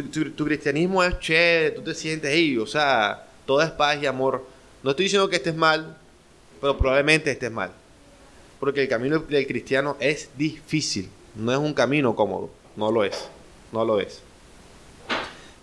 cristianismo 0.46 1.04
es 1.04 1.20
chévere, 1.20 1.72
tú 1.72 1.82
te 1.82 1.94
sientes 1.94 2.32
ahí, 2.32 2.58
o 2.58 2.66
sea, 2.66 3.28
todo 3.46 3.62
es 3.62 3.72
paz 3.72 4.02
y 4.02 4.06
amor. 4.06 4.46
No 4.84 4.92
estoy 4.92 5.04
diciendo 5.04 5.30
que 5.30 5.36
estés 5.36 5.56
mal, 5.56 5.98
pero 6.62 6.78
probablemente 6.78 7.30
estés 7.30 7.52
mal. 7.52 7.72
Porque 8.62 8.84
el 8.84 8.88
camino 8.88 9.20
del 9.20 9.48
cristiano 9.48 9.98
es 10.00 10.30
difícil, 10.38 11.10
no 11.36 11.52
es 11.52 11.58
un 11.58 11.74
camino 11.74 12.16
cómodo, 12.16 12.50
no 12.78 12.90
lo 12.90 13.04
es, 13.04 13.28
no 13.74 13.84
lo 13.84 14.00
es. 14.00 14.22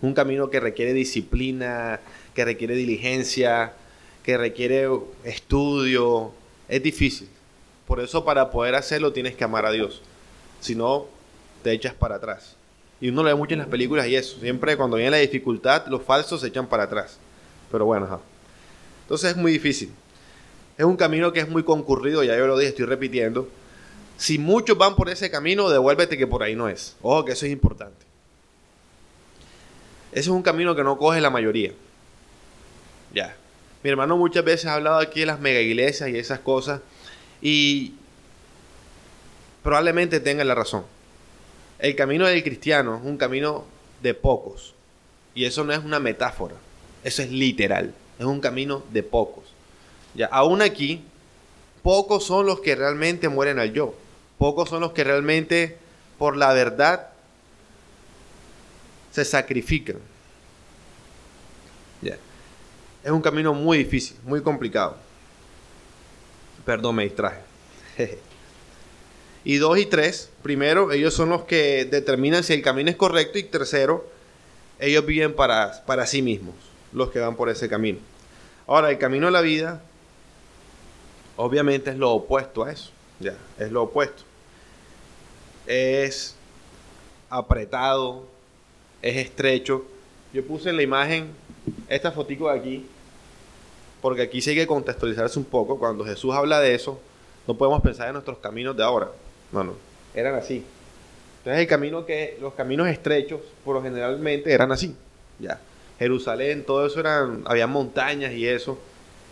Un 0.03 0.13
camino 0.13 0.51
que 0.51 0.61
requiere 0.61 0.93
disciplina, 0.93 2.01
que 2.35 2.45
requiere 2.45 2.75
diligencia, 2.75 3.75
que 4.23 4.37
requiere 4.37 4.89
estudio, 5.25 6.33
es 6.69 6.83
difícil. 6.83 7.29
Por 7.87 8.01
eso 8.01 8.25
para 8.25 8.51
poder 8.51 8.75
hacerlo 8.75 9.13
tienes 9.13 9.35
que 9.35 9.45
amar 9.45 9.67
a 9.67 9.73
Dios. 9.73 10.03
Si 10.61 10.75
no, 10.75 11.07
te 11.63 11.73
echas 11.73 11.95
para 11.95 12.17
atrás. 12.17 12.57
Y 13.01 13.09
uno 13.09 13.23
lo 13.23 13.29
ve 13.29 13.35
mucho 13.35 13.55
en 13.55 13.61
las 13.61 13.69
películas 13.69 14.07
y 14.07 14.17
eso. 14.17 14.39
Siempre 14.41 14.77
cuando 14.77 14.97
viene 14.97 15.13
la 15.13 15.17
dificultad, 15.17 15.87
los 15.87 16.03
falsos 16.03 16.43
se 16.43 16.49
echan 16.49 16.67
para 16.67 16.85
atrás. 16.85 17.19
Pero 17.73 17.87
bueno, 17.87 18.21
Entonces 19.03 19.31
es 19.31 19.37
muy 19.37 19.53
difícil. 19.53 19.91
Es 20.77 20.85
un 20.85 20.97
camino 20.97 21.33
que 21.33 21.41
es 21.41 21.49
muy 21.49 21.63
concurrido, 21.63 22.23
ya 22.23 22.37
yo 22.37 22.47
lo 22.47 22.57
dije, 22.57 22.71
estoy 22.71 22.87
repitiendo. 22.87 23.49
Si 24.17 24.39
muchos 24.39 24.77
van 24.77 24.97
por 24.97 25.09
ese 25.09 25.31
camino, 25.31 25.69
devuélvete 25.71 26.19
que 26.19 26.27
por 26.27 26.43
ahí 26.43 26.55
no 26.55 26.69
es. 26.69 26.97
Ojo 27.03 27.25
que 27.25 27.33
eso 27.33 27.47
es 27.47 27.53
importante. 27.53 28.05
Ese 30.13 30.21
es 30.21 30.29
un 30.29 30.43
camino 30.43 30.75
que 30.75 30.85
no 30.85 30.99
coge 30.99 31.21
la 31.21 31.31
mayoría. 31.31 31.73
Ya. 33.15 33.37
Mi 33.83 33.91
hermano 33.91 34.17
muchas 34.17 34.45
veces 34.45 34.67
ha 34.67 34.75
hablado 34.75 34.99
aquí 34.99 35.21
de 35.21 35.27
las 35.27 35.41
mega 35.41 35.61
iglesias 35.61 36.11
y 36.11 36.19
esas 36.19 36.41
cosas 36.41 36.81
y 37.41 37.95
probablemente 39.63 40.21
tenga 40.21 40.45
la 40.45 40.55
razón. 40.55 40.85
El 41.79 41.97
camino 41.97 42.27
del 42.27 42.43
cristiano 42.43 42.97
es 42.97 43.03
un 43.05 43.17
camino 43.17 43.65
de 44.03 44.13
pocos 44.13 44.75
y 45.35 45.47
eso 45.47 45.65
no 45.65 45.73
es 45.73 45.79
una 45.79 45.99
metáfora, 45.99 46.57
eso 47.05 47.23
es 47.23 47.31
literal, 47.31 47.95
es 48.19 48.27
un 48.27 48.41
camino 48.41 48.83
de 48.93 49.03
pocos. 49.03 49.45
Ya, 50.15 50.27
aún 50.27 50.61
aquí, 50.61 51.03
pocos 51.83 52.25
son 52.25 52.45
los 52.45 52.61
que 52.61 52.75
realmente 52.75 53.31
mueren 53.31 53.59
al 53.59 53.73
yo, 53.73 53.95
pocos 54.37 54.69
son 54.69 54.81
los 54.81 54.93
que 54.93 55.05
realmente 55.05 55.79
por 56.19 56.37
la 56.37 56.53
verdad 56.53 57.09
se 59.11 59.25
sacrifican. 59.25 59.97
Es 63.03 63.11
un 63.11 63.23
camino 63.23 63.55
muy 63.55 63.79
difícil, 63.79 64.17
muy 64.25 64.43
complicado. 64.43 64.97
Perdón, 66.65 66.97
me 66.97 67.05
distraje. 67.05 67.41
y 69.45 69.57
dos 69.57 69.79
y 69.79 69.87
tres, 69.87 70.31
primero, 70.43 70.93
ellos 70.93 71.15
son 71.15 71.31
los 71.31 71.45
que 71.45 71.87
determinan 71.87 72.45
si 72.45 72.53
el 72.53 72.63
camino 72.63 72.91
es 72.91 72.97
correcto 72.97 73.39
y 73.39 73.45
tercero, 73.45 74.07
ellos 74.79 75.05
viven 75.07 75.35
para, 75.35 75.85
para 75.87 76.07
sí 76.07 76.23
mismos, 76.23 76.55
los 76.93 77.11
que 77.11 77.21
van 77.21 77.37
por 77.37 77.49
ese 77.49 77.69
camino. 77.69 77.99
Ahora, 78.67 78.91
el 78.91 78.99
camino 78.99 79.27
de 79.27 79.33
la 79.33 79.41
vida, 79.41 79.83
obviamente 81.37 81.91
es 81.91 81.97
lo 81.97 82.11
opuesto 82.13 82.65
a 82.65 82.73
eso, 82.73 82.91
ya, 83.19 83.35
es 83.59 83.73
lo 83.73 83.85
opuesto. 83.85 84.25
Es 85.67 86.35
apretado, 87.29 88.27
es 89.03 89.17
estrecho. 89.17 89.85
Yo 90.33 90.45
puse 90.45 90.71
en 90.71 90.77
la 90.77 90.83
imagen 90.83 91.29
esta 91.89 92.13
fotico 92.13 92.51
de 92.51 92.59
aquí, 92.59 92.87
porque 94.01 94.23
aquí 94.23 94.41
sí 94.41 94.51
hay 94.51 94.57
que 94.57 94.67
contextualizarse 94.67 95.39
un 95.39 95.45
poco. 95.45 95.79
Cuando 95.79 96.05
Jesús 96.05 96.35
habla 96.35 96.61
de 96.61 96.75
eso, 96.75 97.01
no 97.47 97.55
podemos 97.55 97.83
pensar 97.83 98.07
en 98.09 98.15
nuestros 98.15 98.39
caminos 98.39 98.77
de 98.77 98.83
ahora. 98.83 99.09
No, 99.53 99.65
no. 99.65 99.75
Eran 100.15 100.35
así. 100.35 100.65
Entonces 101.39 101.61
el 101.61 101.67
camino 101.67 102.07
que, 102.07 102.39
los 102.41 102.55
caminos 102.55 102.87
estrechos, 102.89 103.41
por 103.65 103.75
lo 103.75 103.83
generalmente 103.83 104.53
eran 104.53 104.71
así. 104.73 104.95
Ya. 105.39 105.59
Jerusalén, 105.99 106.65
todo 106.65 106.87
eso 106.87 107.01
eran, 107.01 107.43
había 107.47 107.67
montañas 107.67 108.33
y 108.33 108.47
eso. 108.47 108.79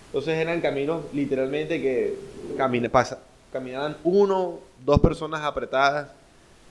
Entonces 0.06 0.36
eran 0.36 0.60
caminos 0.60 1.04
literalmente 1.12 1.80
que 1.80 2.14
camine, 2.56 2.88
pasa, 2.88 3.20
caminaban 3.52 3.96
uno, 4.04 4.58
dos 4.84 5.00
personas 5.00 5.42
apretadas 5.42 6.10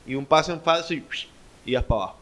y 0.06 0.16
un 0.16 0.26
paso 0.26 0.52
en 0.52 0.62
falso 0.62 0.94
y 0.94 1.04
ibas 1.66 1.84
para 1.84 2.02
abajo. 2.02 2.17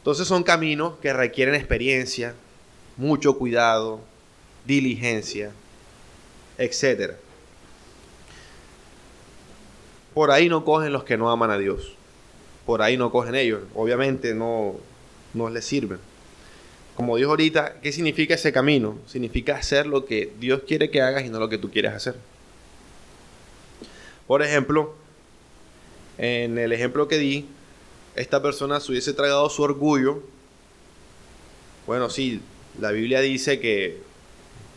Entonces 0.00 0.26
son 0.26 0.42
caminos 0.44 0.94
que 1.02 1.12
requieren 1.12 1.54
experiencia, 1.54 2.34
mucho 2.96 3.36
cuidado, 3.36 4.00
diligencia, 4.64 5.52
etc. 6.56 7.12
Por 10.14 10.30
ahí 10.30 10.48
no 10.48 10.64
cogen 10.64 10.94
los 10.94 11.04
que 11.04 11.18
no 11.18 11.30
aman 11.30 11.50
a 11.50 11.58
Dios. 11.58 11.94
Por 12.64 12.80
ahí 12.80 12.96
no 12.96 13.12
cogen 13.12 13.34
ellos. 13.34 13.60
Obviamente 13.74 14.34
no, 14.34 14.76
no 15.34 15.50
les 15.50 15.66
sirven. 15.66 15.98
Como 16.94 17.18
dijo 17.18 17.30
ahorita, 17.30 17.80
¿qué 17.82 17.92
significa 17.92 18.34
ese 18.34 18.52
camino? 18.52 18.98
Significa 19.06 19.56
hacer 19.56 19.86
lo 19.86 20.06
que 20.06 20.32
Dios 20.40 20.62
quiere 20.66 20.90
que 20.90 21.02
hagas 21.02 21.26
y 21.26 21.28
no 21.28 21.38
lo 21.38 21.50
que 21.50 21.58
tú 21.58 21.70
quieres 21.70 21.92
hacer. 21.92 22.14
Por 24.26 24.42
ejemplo, 24.42 24.94
en 26.16 26.58
el 26.58 26.72
ejemplo 26.72 27.06
que 27.06 27.18
di, 27.18 27.46
esta 28.14 28.42
persona 28.42 28.80
se 28.80 28.90
hubiese 28.92 29.12
tragado 29.12 29.48
su 29.50 29.62
orgullo. 29.62 30.22
Bueno, 31.86 32.10
sí, 32.10 32.40
la 32.78 32.90
Biblia 32.90 33.20
dice 33.20 33.60
que 33.60 34.00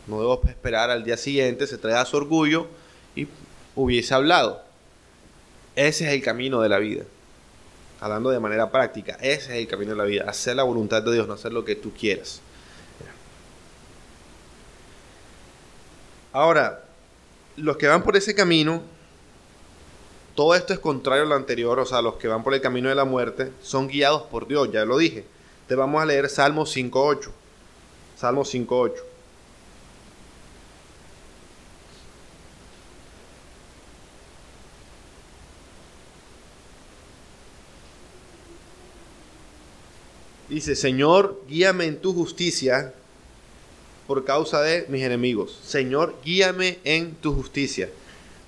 no 0.06 0.20
debo 0.20 0.40
esperar 0.46 0.90
al 0.90 1.04
día 1.04 1.16
siguiente, 1.16 1.66
se 1.66 1.78
traga 1.78 2.04
su 2.04 2.16
orgullo 2.16 2.66
y 3.16 3.26
hubiese 3.74 4.14
hablado. 4.14 4.62
Ese 5.76 6.06
es 6.06 6.12
el 6.12 6.22
camino 6.22 6.60
de 6.60 6.68
la 6.68 6.78
vida. 6.78 7.04
Hablando 8.00 8.30
de 8.30 8.38
manera 8.38 8.70
práctica, 8.70 9.16
ese 9.20 9.52
es 9.52 9.58
el 9.60 9.66
camino 9.66 9.92
de 9.92 9.96
la 9.96 10.04
vida. 10.04 10.24
Hacer 10.28 10.56
la 10.56 10.62
voluntad 10.62 11.02
de 11.02 11.12
Dios, 11.12 11.26
no 11.26 11.34
hacer 11.34 11.52
lo 11.52 11.64
que 11.64 11.74
tú 11.74 11.92
quieras. 11.92 12.40
Ahora, 16.32 16.84
los 17.56 17.76
que 17.76 17.86
van 17.86 18.02
por 18.02 18.16
ese 18.16 18.34
camino 18.34 18.82
todo 20.34 20.54
esto 20.54 20.72
es 20.72 20.80
contrario 20.80 21.24
a 21.24 21.26
lo 21.26 21.34
anterior, 21.36 21.78
o 21.78 21.86
sea, 21.86 22.02
los 22.02 22.14
que 22.14 22.28
van 22.28 22.42
por 22.42 22.54
el 22.54 22.60
camino 22.60 22.88
de 22.88 22.94
la 22.94 23.04
muerte 23.04 23.52
son 23.62 23.88
guiados 23.88 24.22
por 24.22 24.48
Dios, 24.48 24.70
ya 24.72 24.84
lo 24.84 24.98
dije. 24.98 25.24
Te 25.68 25.76
vamos 25.76 26.02
a 26.02 26.06
leer 26.06 26.28
Salmo 26.28 26.66
5.8. 26.66 27.30
Salmo 28.16 28.42
5.8. 28.42 28.92
Dice, 40.48 40.76
Señor, 40.76 41.40
guíame 41.48 41.86
en 41.86 41.98
tu 41.98 42.12
justicia 42.12 42.92
por 44.06 44.24
causa 44.24 44.60
de 44.60 44.86
mis 44.88 45.02
enemigos. 45.02 45.58
Señor, 45.64 46.14
guíame 46.24 46.78
en 46.84 47.14
tu 47.14 47.34
justicia. 47.34 47.88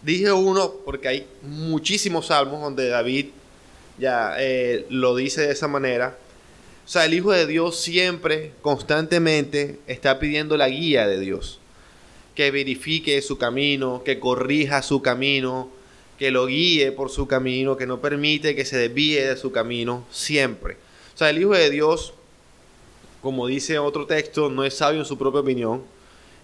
Dije 0.07 0.31
uno 0.31 0.73
porque 0.85 1.09
hay 1.09 1.27
muchísimos 1.43 2.27
salmos 2.27 2.61
donde 2.61 2.87
David 2.87 3.27
ya 3.99 4.37
eh, 4.39 4.87
lo 4.89 5.17
dice 5.17 5.41
de 5.41 5.53
esa 5.53 5.67
manera. 5.67 6.17
O 6.85 6.89
sea, 6.89 7.07
el 7.07 7.15
Hijo 7.15 7.33
de 7.33 7.45
Dios 7.45 7.77
siempre, 7.81 8.53
constantemente, 8.63 9.81
está 9.89 10.21
pidiendo 10.21 10.57
la 10.57 10.69
guía 10.69 11.09
de 11.09 11.19
Dios. 11.19 11.59
Que 12.37 12.53
verifique 12.53 13.21
su 13.21 13.37
camino, 13.37 14.05
que 14.05 14.21
corrija 14.21 14.81
su 14.83 15.03
camino, 15.03 15.71
que 16.21 16.31
lo 16.31 16.47
guíe 16.47 16.93
por 16.93 17.11
su 17.11 17.27
camino, 17.27 17.77
que 17.77 17.89
no 17.89 18.01
permite 18.01 18.55
que 18.55 18.65
se 18.65 18.79
desvíe 18.79 19.27
de 19.27 19.37
su 19.37 19.51
camino, 19.51 20.07
siempre. 20.13 20.77
O 21.17 21.19
sea, 21.19 21.31
el 21.31 21.41
Hijo 21.41 21.55
de 21.55 21.69
Dios, 21.69 22.15
como 23.23 23.49
dice 23.49 23.81
otro 23.81 24.07
texto, 24.07 24.51
no 24.51 24.65
es 24.65 24.75
sabio 24.75 25.01
en 25.01 25.07
su 25.07 25.19
propia 25.19 25.41
opinión. 25.41 25.83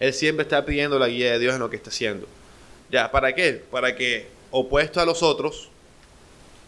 Él 0.01 0.13
siempre 0.13 0.43
está 0.43 0.67
pidiendo 0.67 0.99
la 0.99 1.07
guía 1.07 1.31
de 1.31 1.39
Dios 1.39 1.55
en 1.55 1.61
lo 1.61 1.71
que 1.71 1.77
está 1.77 1.91
haciendo. 1.91 2.27
¿Ya? 2.93 3.11
¿Para 3.11 3.35
qué? 3.35 3.65
Para 3.71 3.97
que, 3.97 4.29
opuesto 4.51 5.01
a 5.01 5.07
los 5.07 5.23
otros, 5.23 5.71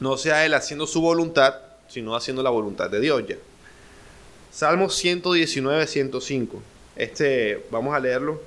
no 0.01 0.17
sea 0.17 0.47
él 0.47 0.55
haciendo 0.55 0.87
su 0.87 1.03
voluntad, 1.03 1.57
sino 1.87 2.17
haciendo 2.17 2.43
la 2.43 2.49
voluntad 2.49 2.89
de 2.89 2.99
Dios 2.99 3.25
ya. 3.29 3.37
Salmo 4.51 4.89
119, 4.89 5.87
105. 5.87 6.63
Este, 6.97 7.67
vamos 7.71 7.95
a 7.95 8.01
leerlo. 8.01 8.41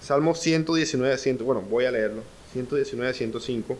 Salmo 0.00 0.34
119, 0.34 1.18
100, 1.18 1.38
bueno, 1.38 1.60
voy 1.60 1.86
a 1.86 1.90
leerlo. 1.90 2.22
119, 2.52 3.12
105. 3.12 3.76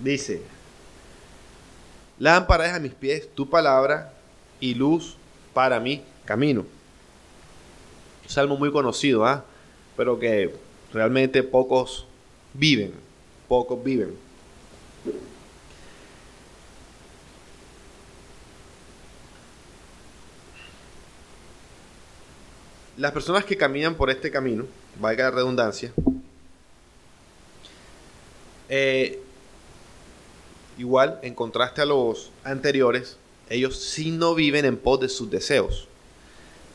Dice, 0.00 0.42
lámpara 2.18 2.66
es 2.66 2.72
a 2.72 2.80
mis 2.80 2.94
pies 2.94 3.28
tu 3.32 3.48
palabra 3.48 4.12
y 4.58 4.74
luz 4.74 5.16
para 5.54 5.78
mí 5.78 6.02
camino. 6.24 6.64
salmo 8.26 8.56
muy 8.56 8.72
conocido, 8.72 9.24
¿ah? 9.26 9.44
pero 9.96 10.18
que 10.18 10.54
realmente 10.92 11.42
pocos 11.42 12.06
viven, 12.54 12.92
pocos 13.48 13.82
viven. 13.82 14.16
Las 22.96 23.10
personas 23.10 23.44
que 23.44 23.56
caminan 23.56 23.96
por 23.96 24.08
este 24.08 24.30
camino, 24.30 24.66
valga 25.00 25.24
la 25.24 25.30
redundancia, 25.32 25.92
eh, 28.68 29.20
igual, 30.78 31.18
en 31.22 31.34
contraste 31.34 31.82
a 31.82 31.86
los 31.86 32.30
anteriores, 32.44 33.16
ellos 33.50 33.76
sí 33.78 34.10
no 34.10 34.34
viven 34.34 34.64
en 34.64 34.76
pos 34.76 35.00
de 35.00 35.08
sus 35.08 35.28
deseos. 35.30 35.88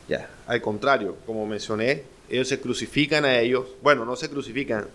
Ya, 0.10 0.28
al 0.48 0.60
contrario, 0.60 1.16
como 1.28 1.46
mencioné, 1.46 2.04
ellos 2.30 2.48
se 2.48 2.60
crucifican 2.60 3.26
a 3.26 3.40
ellos. 3.40 3.68
Bueno, 3.84 4.06
no 4.06 4.16
se 4.16 4.28
crucifican, 4.28 4.88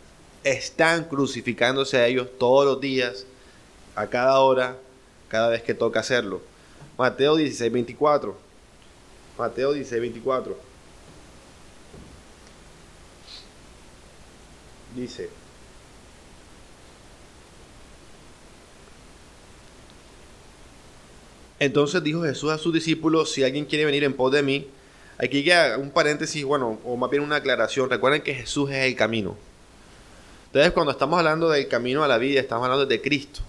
están 0.42 1.04
crucificándose 1.04 1.98
a 1.98 2.08
ellos 2.08 2.28
todos 2.36 2.66
los 2.66 2.80
días, 2.80 3.24
a 3.94 4.08
cada 4.08 4.40
hora, 4.40 4.76
cada 5.28 5.50
vez 5.50 5.62
que 5.62 5.72
toca 5.72 6.00
hacerlo. 6.00 6.42
Mateo 6.98 7.36
16, 7.36 7.72
24. 7.72 8.36
Mateo 9.38 9.72
16, 9.72 10.00
24. 10.00 10.58
Dice. 14.96 15.30
Entonces 21.60 22.02
dijo 22.02 22.24
Jesús 22.24 22.50
a 22.50 22.58
sus 22.58 22.74
discípulos, 22.74 23.30
si 23.30 23.44
alguien 23.44 23.64
quiere 23.64 23.84
venir 23.84 24.02
en 24.02 24.12
pos 24.12 24.32
de 24.32 24.42
mí, 24.42 24.66
Aquí 25.18 25.44
queda 25.44 25.78
un 25.78 25.90
paréntesis, 25.90 26.44
bueno, 26.44 26.78
o 26.84 26.96
más 26.96 27.10
bien 27.10 27.22
una 27.22 27.36
aclaración. 27.36 27.88
Recuerden 27.88 28.22
que 28.22 28.34
Jesús 28.34 28.70
es 28.70 28.84
el 28.84 28.96
camino. 28.96 29.36
Entonces, 30.46 30.72
cuando 30.72 30.92
estamos 30.92 31.18
hablando 31.18 31.50
del 31.50 31.68
camino 31.68 32.04
a 32.04 32.08
la 32.08 32.18
vida, 32.18 32.40
estamos 32.40 32.64
hablando 32.64 32.86
de 32.86 33.00
Cristo, 33.00 33.40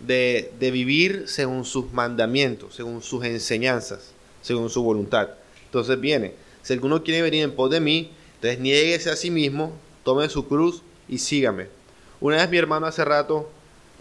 de, 0.00 0.50
vivir 0.58 1.24
según 1.26 1.64
sus 1.64 1.92
mandamientos, 1.92 2.74
según 2.74 3.02
sus 3.02 3.24
enseñanzas, 3.24 4.12
según 4.42 4.70
su 4.70 4.82
voluntad. 4.82 5.28
Entonces 5.66 6.00
viene, 6.00 6.34
si 6.62 6.72
alguno 6.72 7.02
quiere 7.02 7.22
venir 7.22 7.44
en 7.44 7.52
pos 7.52 7.70
de 7.70 7.80
mí, 7.80 8.10
entonces 8.34 8.58
niéguese 8.58 9.10
a 9.10 9.16
sí 9.16 9.30
mismo, 9.30 9.72
tome 10.02 10.28
su 10.28 10.48
cruz 10.48 10.82
y 11.08 11.18
sígame. 11.18 11.68
Una 12.20 12.36
vez 12.36 12.50
mi 12.50 12.58
hermano 12.58 12.86
hace 12.86 13.04
rato 13.04 13.50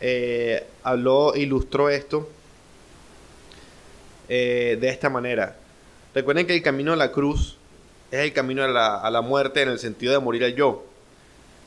eh, 0.02 0.66
habló, 0.84 1.36
ilustró 1.36 1.90
esto 1.90 2.28
eh, 4.28 4.78
de 4.80 4.90
esta 4.90 5.10
manera. 5.10 5.56
Recuerden 6.14 6.48
que 6.48 6.56
el 6.56 6.64
camino 6.64 6.94
a 6.94 6.96
la 6.96 7.12
cruz 7.12 7.56
es 8.12 8.20
el 8.20 8.34
camino 8.34 8.64
a 8.64 9.10
la, 9.10 9.22
muerte 9.22 9.62
en 9.62 9.70
el 9.70 9.80
sentido 9.80 10.14
de 10.14 10.20
morir 10.20 10.44
al 10.44 10.56
yo. 10.56 10.84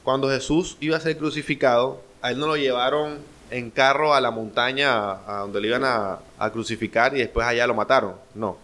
Cuando 0.02 0.28
Jesús 0.28 0.76
iba 0.80 0.96
a 0.96 1.00
ser 1.00 1.16
crucificado, 1.16 2.02
a 2.20 2.32
él 2.32 2.38
no 2.38 2.46
lo 2.46 2.56
llevaron 2.56 3.18
en 3.50 3.70
carro 3.70 4.14
a 4.14 4.20
la 4.20 4.30
montaña 4.30 5.12
a, 5.26 5.40
donde 5.42 5.60
le 5.60 5.68
iban 5.68 5.84
a, 5.84 6.18
crucificar 6.52 7.14
y 7.16 7.20
después 7.20 7.46
allá 7.46 7.66
lo 7.66 7.74
mataron. 7.74 8.14
No. 8.34 8.56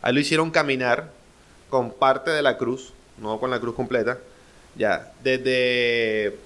A 0.00 0.08
él 0.08 0.14
lo 0.14 0.20
hicieron 0.20 0.50
caminar 0.50 1.10
con 1.68 1.90
parte 1.92 2.30
de 2.30 2.40
la 2.40 2.56
cruz, 2.56 2.94
no 3.18 3.38
con 3.38 3.50
la 3.50 3.60
cruz 3.60 3.74
completa, 3.74 4.18
ya, 4.74 5.12
desde, 5.22 6.38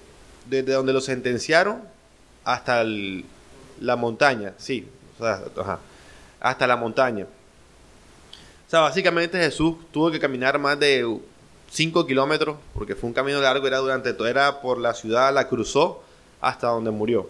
desde 0.49 0.73
donde 0.73 0.91
lo 0.91 0.99
sentenciaron 0.99 1.81
hasta 2.43 2.83
la 2.83 3.95
montaña, 3.95 4.53
sí, 4.57 4.89
hasta 6.41 6.67
la 6.67 6.75
montaña. 6.75 7.27
Sea, 8.71 8.79
básicamente 8.79 9.37
Jesús 9.37 9.75
tuvo 9.91 10.09
que 10.11 10.17
caminar 10.17 10.57
más 10.57 10.79
de 10.79 11.05
5 11.71 12.07
kilómetros, 12.07 12.55
porque 12.73 12.95
fue 12.95 13.09
un 13.09 13.13
camino 13.13 13.41
largo, 13.41 13.67
era 13.67 13.79
durante 13.79 14.13
todo, 14.13 14.29
era 14.29 14.61
por 14.61 14.77
la 14.77 14.93
ciudad, 14.93 15.33
la 15.33 15.49
cruzó 15.49 16.01
hasta 16.39 16.67
donde 16.67 16.89
murió. 16.89 17.29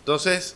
Entonces, 0.00 0.54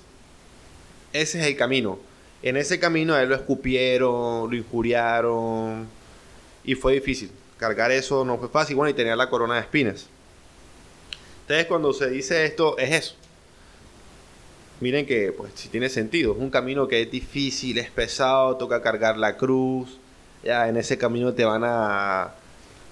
ese 1.15 1.41
es 1.41 1.47
el 1.47 1.57
camino. 1.57 1.99
En 2.43 2.59
ese 2.59 2.79
camino 2.79 3.15
a 3.15 3.23
él 3.23 3.31
lo 3.31 3.35
escupieron, 3.35 4.51
lo 4.51 4.55
injuriaron, 4.55 5.89
y 6.65 6.75
fue 6.75 6.93
difícil. 6.93 7.31
Cargar 7.57 7.91
eso 7.91 8.23
no 8.23 8.37
fue 8.37 8.51
fácil, 8.51 8.77
bueno, 8.77 8.91
y 8.91 8.95
tenía 8.95 9.17
la 9.17 9.31
corona 9.31 9.55
de 9.55 9.61
espinas. 9.61 10.07
Entonces, 11.41 11.65
cuando 11.65 11.95
se 11.95 12.11
dice 12.11 12.45
esto, 12.45 12.77
es 12.77 12.93
eso. 12.93 13.15
Miren 14.81 15.07
que, 15.07 15.33
pues, 15.33 15.53
si 15.55 15.71
tiene 15.71 15.89
sentido. 15.89 16.35
Es 16.35 16.39
un 16.39 16.51
camino 16.51 16.87
que 16.89 17.01
es 17.01 17.11
difícil, 17.11 17.79
es 17.79 17.91
pesado, 17.91 18.59
toca 18.59 18.83
cargar 18.83 19.17
la 19.17 19.39
cruz, 19.39 19.97
ya 20.43 20.69
en 20.69 20.77
ese 20.77 20.99
camino 20.99 21.33
te 21.33 21.45
van 21.45 21.63
a, 21.65 22.35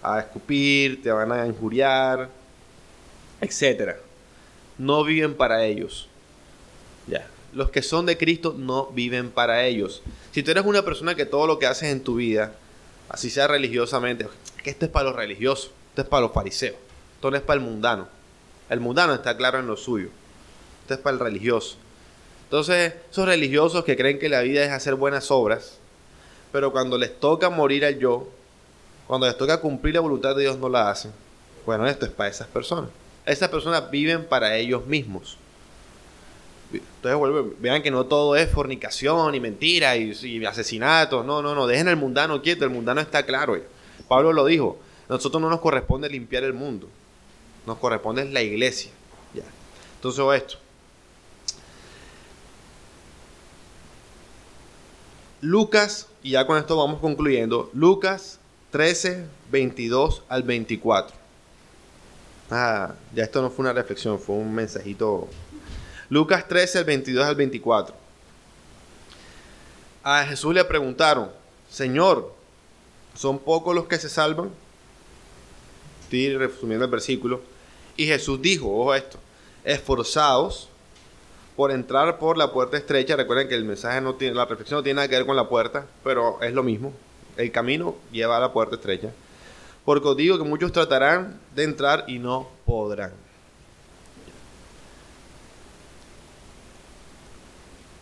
a 0.03 0.19
escupir, 0.21 1.03
te 1.03 1.11
van 1.11 1.33
a 1.33 1.47
injuriar, 1.47 2.29
etc. 3.41 3.97
no 4.79 5.05
viven 5.05 5.35
para 5.35 5.65
ellos. 5.65 6.09
Ya. 7.07 7.27
Los 7.53 7.71
que 7.71 7.83
son 7.83 8.07
de 8.07 8.19
Cristo 8.19 8.55
no 8.57 8.87
viven 8.87 9.31
para 9.31 9.65
ellos. 9.65 10.03
Si 10.33 10.43
tú 10.43 10.51
eres 10.51 10.65
una 10.65 10.85
persona 10.85 11.15
que 11.15 11.25
todo 11.25 11.47
lo 11.47 11.59
que 11.59 11.67
haces 11.67 11.91
en 11.91 12.05
tu 12.05 12.17
vida, 12.17 12.53
así 13.09 13.31
sea 13.31 13.47
religiosamente, 13.47 14.29
que 14.63 14.71
esto 14.71 14.85
es 14.85 14.91
para 14.91 15.07
los 15.07 15.17
religiosos, 15.17 15.71
esto 15.91 16.03
es 16.03 16.09
para 16.09 16.23
los 16.23 16.33
fariseos, 16.33 16.77
esto 17.15 17.31
no 17.31 17.37
es 17.37 17.43
para 17.43 17.59
el 17.59 17.65
mundano. 17.65 18.09
El 18.69 18.81
mundano 18.81 19.15
está 19.15 19.37
claro 19.37 19.59
en 19.59 19.67
lo 19.67 19.77
suyo. 19.77 20.11
Esto 20.83 20.95
es 20.95 21.01
para 21.01 21.15
el 21.15 21.21
religioso. 21.21 21.77
Entonces, 22.45 22.95
esos 23.11 23.27
religiosos 23.27 23.85
que 23.85 23.97
creen 23.97 24.19
que 24.19 24.29
la 24.29 24.41
vida 24.41 24.65
es 24.65 24.71
hacer 24.71 24.95
buenas 24.95 25.31
obras, 25.31 25.79
pero 26.53 26.73
cuando 26.73 26.97
les 26.97 27.19
toca 27.19 27.51
morir 27.51 27.85
al 27.85 27.99
yo, 27.99 28.29
cuando 29.07 29.27
les 29.27 29.37
toca 29.37 29.61
cumplir 29.61 29.95
la 29.95 30.01
voluntad 30.01 30.35
de 30.35 30.43
Dios, 30.43 30.59
no 30.59 30.69
la 30.69 30.91
hacen. 30.91 31.13
Bueno, 31.67 31.87
esto 31.87 32.07
es 32.07 32.13
para 32.13 32.31
esas 32.31 32.47
personas. 32.47 32.91
Esas 33.27 33.49
personas 33.49 33.91
viven 33.91 34.25
para 34.25 34.57
ellos 34.57 34.87
mismos. 34.87 35.37
Entonces, 36.73 37.53
vean 37.59 37.83
que 37.83 37.91
no 37.91 38.07
todo 38.07 38.37
es 38.37 38.51
fornicación 38.51 39.35
y 39.35 39.41
mentira 39.41 39.97
y, 39.97 40.45
asesinatos. 40.45 41.25
No, 41.25 41.43
no, 41.43 41.55
no. 41.55 41.67
Dejen 41.67 41.89
el 41.89 41.97
mundano 41.97 42.43
quieto. 42.43 42.65
El 42.65 42.71
mundano 42.71 43.01
está 43.01 43.25
claro. 43.25 43.59
Pablo 44.07 44.33
lo 44.33 44.45
dijo. 44.45 44.79
nosotros 45.09 45.41
no 45.41 45.49
nos 45.49 45.61
corresponde 45.61 46.09
limpiar 46.09 46.45
el 46.45 46.53
mundo. 46.53 46.89
Nos 47.67 47.79
corresponde 47.79 48.25
la 48.27 48.43
iglesia. 48.43 48.91
Ya. 49.35 49.45
Entonces, 49.97 50.25
esto. 50.35 50.59
Lucas, 55.41 56.09
y 56.23 56.31
ya 56.31 56.47
con 56.47 56.59
esto 56.59 56.77
vamos 56.77 57.01
concluyendo. 57.01 57.71
Lucas 57.73 58.41
13, 58.73 59.25
22 59.51 60.23
al 60.29 60.43
24. 60.43 61.17
Ah, 62.51 62.95
ya 63.15 63.25
esto 63.25 63.41
no 63.41 63.51
fue 63.51 63.63
una 63.65 63.73
reflexión, 63.73 64.19
fue 64.19 64.37
un 64.37 64.53
mensajito. 64.55 65.29
Lucas 66.09 66.49
13, 66.49 66.81
el 66.81 66.85
22 66.85 67.27
al 67.27 67.37
24. 67.37 67.95
A 70.03 70.25
Jesús 70.25 70.55
le 70.55 70.65
preguntaron, 70.65 71.31
Señor, 71.71 72.35
¿son 73.15 73.39
pocos 73.39 73.75
los 73.75 73.87
que 73.87 73.99
se 73.99 74.09
salvan? 74.09 74.51
Estoy 76.03 76.37
resumiendo 76.37 76.85
el 76.85 76.91
versículo. 76.91 77.43
Y 77.97 78.07
Jesús 78.07 78.41
dijo, 78.41 78.69
ojo 78.69 78.95
esto, 78.95 79.19
esforzados 79.65 80.69
por 81.59 81.73
entrar 81.73 82.21
por 82.21 82.39
la 82.39 82.53
puerta 82.53 82.77
estrecha. 82.77 83.17
Recuerden 83.17 83.49
que 83.49 83.57
el 83.57 83.65
mensaje 83.65 84.01
no 84.01 84.15
tiene, 84.15 84.37
la 84.37 84.45
reflexión 84.45 84.79
no 84.79 84.85
tiene 84.85 84.99
nada 84.99 85.09
que 85.09 85.17
ver 85.17 85.27
con 85.27 85.35
la 85.35 85.49
puerta, 85.49 85.87
pero 86.05 86.41
es 86.41 86.53
lo 86.53 86.63
mismo. 86.63 86.93
El 87.37 87.51
camino 87.51 87.97
lleva 88.13 88.37
a 88.37 88.41
la 88.41 88.53
puerta 88.53 88.77
estrecha. 88.77 89.11
Porque 89.85 90.07
os 90.07 90.17
digo 90.17 90.39
que 90.39 90.45
muchos 90.45 90.71
tratarán 90.71 91.41
de 91.57 91.65
entrar 91.65 92.05
y 92.07 92.21
no 92.21 92.49
podrán. 92.65 93.11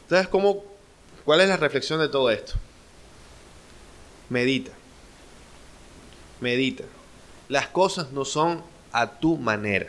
Entonces, 0.02 0.28
¿cómo, 0.28 0.62
¿cuál 1.24 1.40
es 1.40 1.48
la 1.48 1.56
reflexión 1.56 1.98
de 2.00 2.10
todo 2.10 2.30
esto? 2.30 2.52
Medita. 4.28 4.72
Medita. 6.42 6.84
Las 7.48 7.68
cosas 7.68 8.12
no 8.12 8.26
son 8.26 8.62
a 8.92 9.12
tu 9.18 9.38
manera. 9.38 9.88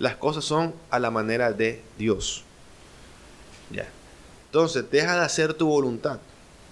Las 0.00 0.16
cosas 0.16 0.44
son 0.44 0.74
a 0.90 0.98
la 0.98 1.12
manera 1.12 1.52
de 1.52 1.84
Dios. 1.96 2.46
Ya. 3.70 3.88
Entonces, 4.46 4.90
deja 4.90 5.16
de 5.16 5.24
hacer 5.24 5.54
tu 5.54 5.66
voluntad 5.66 6.20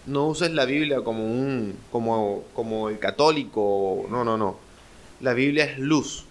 no 0.09 0.27
uses 0.27 0.51
la 0.53 0.65
Biblia 0.65 1.03
como 1.03 1.25
un 1.25 1.79
como, 1.93 2.45
como 2.55 2.89
el 2.89 2.99
católico, 2.99 4.07
no, 4.11 4.25
no, 4.25 4.37
no. 4.37 4.59
La 5.21 5.35
Biblia 5.35 5.65
es 5.65 5.79
luz, 5.79 6.25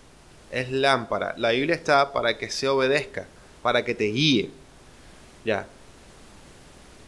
es 0.51 0.71
lámpara. 0.71 1.35
La 1.37 1.51
Biblia 1.51 1.75
está 1.75 2.11
para 2.11 2.37
que 2.37 2.49
se 2.49 2.67
obedezca, 2.67 3.27
para 3.61 3.85
que 3.85 3.93
te 3.93 4.05
guíe. 4.05 4.49
Ya. 5.45 5.67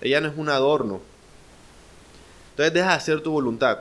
Ella 0.02 0.22
no 0.22 0.30
es 0.30 0.38
un 0.38 0.50
adorno. 0.50 1.02
Entonces 2.52 2.74
deja 2.74 2.90
de 2.90 2.96
hacer 2.96 3.22
tu 3.22 3.32
voluntad. 3.32 3.80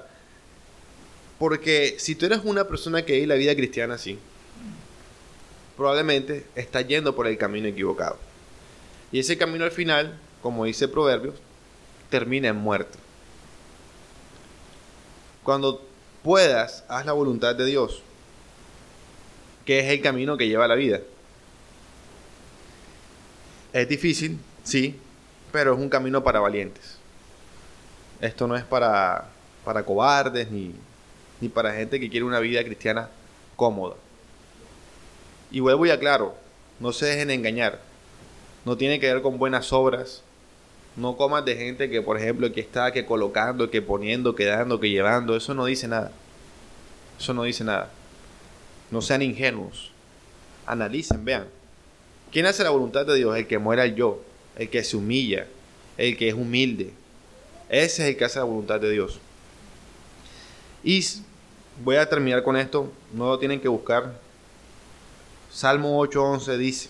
Porque 1.38 1.96
si 1.98 2.14
tú 2.14 2.26
eres 2.26 2.40
una 2.44 2.64
persona 2.64 3.04
que 3.04 3.12
vive 3.14 3.26
la 3.26 3.34
vida 3.34 3.54
cristiana 3.54 3.94
así, 3.94 4.18
probablemente 5.76 6.46
estás 6.54 6.86
yendo 6.86 7.14
por 7.14 7.26
el 7.26 7.36
camino 7.36 7.68
equivocado. 7.68 8.27
Y 9.10 9.20
ese 9.20 9.38
camino 9.38 9.64
al 9.64 9.70
final, 9.70 10.18
como 10.42 10.64
dice 10.64 10.88
Proverbios, 10.88 11.34
termina 12.10 12.48
en 12.48 12.56
muerte. 12.56 12.98
Cuando 15.42 15.86
puedas, 16.22 16.84
haz 16.88 17.06
la 17.06 17.12
voluntad 17.12 17.54
de 17.54 17.64
Dios, 17.64 18.02
que 19.64 19.80
es 19.80 19.86
el 19.86 20.02
camino 20.02 20.36
que 20.36 20.48
lleva 20.48 20.66
a 20.66 20.68
la 20.68 20.74
vida. 20.74 21.00
Es 23.72 23.88
difícil, 23.88 24.38
sí, 24.62 24.98
pero 25.52 25.72
es 25.72 25.78
un 25.78 25.88
camino 25.88 26.22
para 26.22 26.40
valientes. 26.40 26.98
Esto 28.20 28.46
no 28.46 28.56
es 28.56 28.64
para, 28.64 29.28
para 29.64 29.84
cobardes 29.84 30.50
ni, 30.50 30.74
ni 31.40 31.48
para 31.48 31.72
gente 31.72 32.00
que 32.00 32.10
quiere 32.10 32.24
una 32.24 32.40
vida 32.40 32.64
cristiana 32.64 33.08
cómoda. 33.56 33.96
Y 35.50 35.60
vuelvo 35.60 35.86
y 35.86 35.90
aclaro, 35.90 36.34
no 36.80 36.92
se 36.92 37.06
dejen 37.06 37.30
engañar. 37.30 37.87
No 38.64 38.76
tiene 38.76 39.00
que 39.00 39.12
ver 39.12 39.22
con 39.22 39.38
buenas 39.38 39.72
obras, 39.72 40.22
no 40.98 41.16
comas 41.16 41.44
de 41.44 41.56
gente 41.56 41.88
que, 41.88 42.02
por 42.02 42.18
ejemplo, 42.18 42.52
que 42.52 42.60
está 42.60 42.92
que 42.92 43.06
colocando, 43.06 43.70
que 43.70 43.80
poniendo, 43.80 44.34
que 44.34 44.46
dando, 44.46 44.80
que 44.80 44.90
llevando. 44.90 45.36
Eso 45.36 45.54
no 45.54 45.64
dice 45.66 45.86
nada. 45.86 46.10
Eso 47.18 47.32
no 47.34 47.44
dice 47.44 47.62
nada. 47.62 47.90
No 48.90 49.00
sean 49.00 49.22
ingenuos. 49.22 49.92
Analicen, 50.66 51.24
vean. 51.24 51.46
¿Quién 52.32 52.46
hace 52.46 52.64
la 52.64 52.70
voluntad 52.70 53.06
de 53.06 53.14
Dios? 53.14 53.36
El 53.36 53.46
que 53.46 53.58
muera 53.58 53.84
el 53.84 53.94
yo, 53.94 54.20
el 54.56 54.68
que 54.68 54.82
se 54.82 54.96
humilla, 54.96 55.46
el 55.96 56.16
que 56.16 56.28
es 56.28 56.34
humilde. 56.34 56.92
Ese 57.68 58.02
es 58.02 58.08
el 58.10 58.16
que 58.16 58.24
hace 58.24 58.40
la 58.40 58.44
voluntad 58.44 58.80
de 58.80 58.90
Dios. 58.90 59.20
Y 60.82 61.04
voy 61.84 61.96
a 61.96 62.08
terminar 62.08 62.42
con 62.42 62.56
esto. 62.56 62.90
No 63.12 63.28
lo 63.28 63.38
tienen 63.38 63.60
que 63.60 63.68
buscar. 63.68 64.18
Salmo 65.52 66.04
8:11 66.04 66.56
dice, 66.56 66.88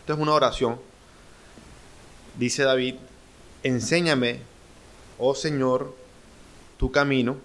esto 0.00 0.12
es 0.12 0.18
una 0.18 0.32
oración. 0.32 0.89
Dice 2.36 2.62
David, 2.62 2.96
enséñame, 3.62 4.40
oh 5.18 5.34
Señor, 5.34 5.94
tu 6.78 6.90
camino, 6.90 7.36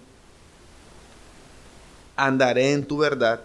andaré 2.16 2.72
en 2.72 2.86
tu 2.86 2.98
verdad, 2.98 3.42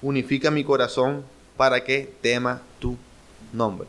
unifica 0.00 0.50
mi 0.50 0.64
corazón 0.64 1.24
para 1.56 1.84
que 1.84 2.12
tema 2.22 2.62
tu 2.78 2.96
nombre. 3.52 3.88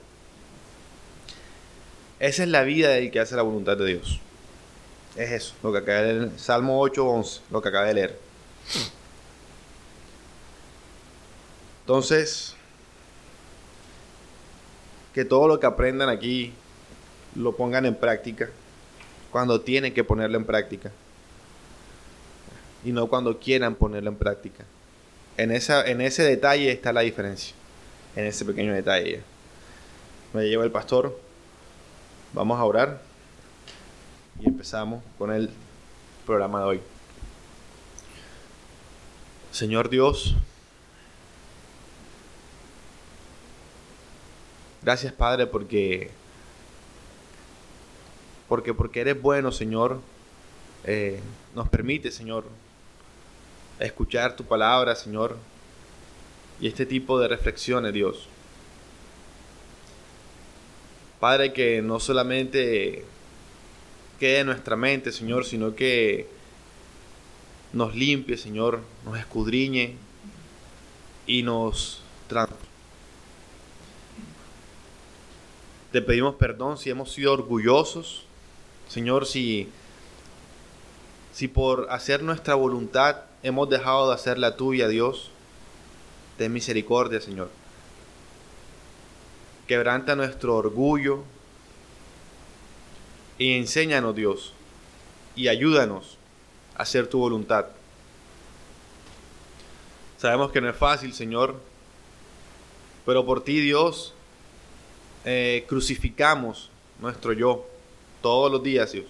Esa 2.19 2.43
es 2.43 2.49
la 2.49 2.63
vida 2.63 2.89
del 2.89 3.11
que 3.11 3.19
hace 3.19 3.35
la 3.35 3.43
voluntad 3.43 3.77
de 3.77 3.85
Dios. 3.85 4.19
Es 5.15 5.31
eso, 5.31 5.53
lo 5.63 5.71
que 5.71 5.77
acaba 5.77 6.01
de 6.01 6.13
leer, 6.13 6.31
Salmo 6.37 6.79
8, 6.81 7.05
11, 7.05 7.41
lo 7.49 7.61
que 7.61 7.69
acaba 7.69 7.85
de 7.85 7.93
leer. 7.93 8.19
Entonces, 11.81 12.55
que 15.13 15.25
todo 15.25 15.47
lo 15.47 15.59
que 15.59 15.65
aprendan 15.65 16.09
aquí 16.09 16.53
lo 17.35 17.55
pongan 17.55 17.85
en 17.85 17.95
práctica 17.95 18.49
cuando 19.31 19.61
tienen 19.61 19.93
que 19.93 20.03
ponerlo 20.03 20.37
en 20.37 20.45
práctica 20.45 20.91
y 22.83 22.91
no 22.91 23.07
cuando 23.07 23.39
quieran 23.39 23.75
ponerlo 23.75 24.09
en 24.09 24.15
práctica. 24.15 24.65
En, 25.37 25.51
esa, 25.51 25.85
en 25.85 26.01
ese 26.01 26.23
detalle 26.23 26.71
está 26.71 26.91
la 26.93 27.01
diferencia, 27.01 27.55
en 28.15 28.25
ese 28.25 28.45
pequeño 28.45 28.73
detalle. 28.73 29.21
Me 30.33 30.47
lleva 30.47 30.63
el 30.63 30.71
pastor, 30.71 31.17
vamos 32.33 32.59
a 32.59 32.63
orar 32.63 33.01
y 34.39 34.47
empezamos 34.47 35.03
con 35.17 35.31
el 35.31 35.49
programa 36.25 36.59
de 36.59 36.65
hoy. 36.65 36.81
Señor 39.51 39.89
Dios, 39.89 40.35
gracias 44.81 45.13
Padre 45.13 45.47
porque 45.47 46.11
porque 48.49 48.73
porque 48.73 49.01
eres 49.01 49.21
bueno, 49.21 49.51
Señor, 49.51 49.99
eh, 50.83 51.19
nos 51.55 51.69
permite, 51.69 52.11
Señor, 52.11 52.45
escuchar 53.79 54.35
tu 54.35 54.43
palabra, 54.43 54.95
Señor, 54.95 55.37
y 56.59 56.67
este 56.67 56.85
tipo 56.85 57.19
de 57.19 57.27
reflexiones, 57.27 57.93
Dios. 57.93 58.27
Padre, 61.19 61.53
que 61.53 61.81
no 61.81 61.99
solamente 61.99 63.05
quede 64.19 64.39
en 64.39 64.47
nuestra 64.47 64.75
mente, 64.75 65.11
Señor, 65.11 65.45
sino 65.45 65.75
que 65.75 66.27
nos 67.71 67.93
limpie, 67.95 68.35
Señor, 68.35 68.81
nos 69.05 69.17
escudriñe 69.17 69.95
y 71.27 71.43
nos 71.43 72.01
transforme. 72.27 72.68
Te 75.91 76.03
pedimos 76.03 76.35
perdón 76.35 76.77
si 76.77 76.91
hemos 76.91 77.11
sido 77.11 77.33
orgullosos, 77.33 78.25
Señor, 78.87 79.25
si, 79.25 79.69
si 81.33 81.47
por 81.47 81.87
hacer 81.89 82.21
nuestra 82.21 82.53
voluntad 82.53 83.23
hemos 83.41 83.69
dejado 83.69 84.07
de 84.07 84.13
hacer 84.13 84.37
la 84.37 84.55
tuya, 84.55 84.87
Dios, 84.87 85.31
ten 86.37 86.53
misericordia, 86.53 87.19
Señor. 87.21 87.49
quebranta 89.67 90.15
nuestro 90.15 90.55
orgullo 90.55 91.23
y 93.39 93.57
enséñanos, 93.57 94.15
Dios, 94.15 94.53
y 95.35 95.47
ayúdanos 95.47 96.17
a 96.75 96.83
hacer 96.83 97.07
tu 97.07 97.19
voluntad. 97.19 97.65
Sabemos 100.17 100.51
que 100.51 100.61
no 100.61 100.69
es 100.69 100.75
fácil, 100.75 101.13
Señor, 101.13 101.59
pero 103.05 103.25
por 103.25 103.43
ti, 103.43 103.59
Dios, 103.59 104.13
eh, 105.25 105.65
crucificamos 105.67 106.69
nuestro 106.99 107.33
yo 107.33 107.65
todos 108.21 108.51
los 108.51 108.63
días, 108.63 108.91
Dios. 108.91 109.05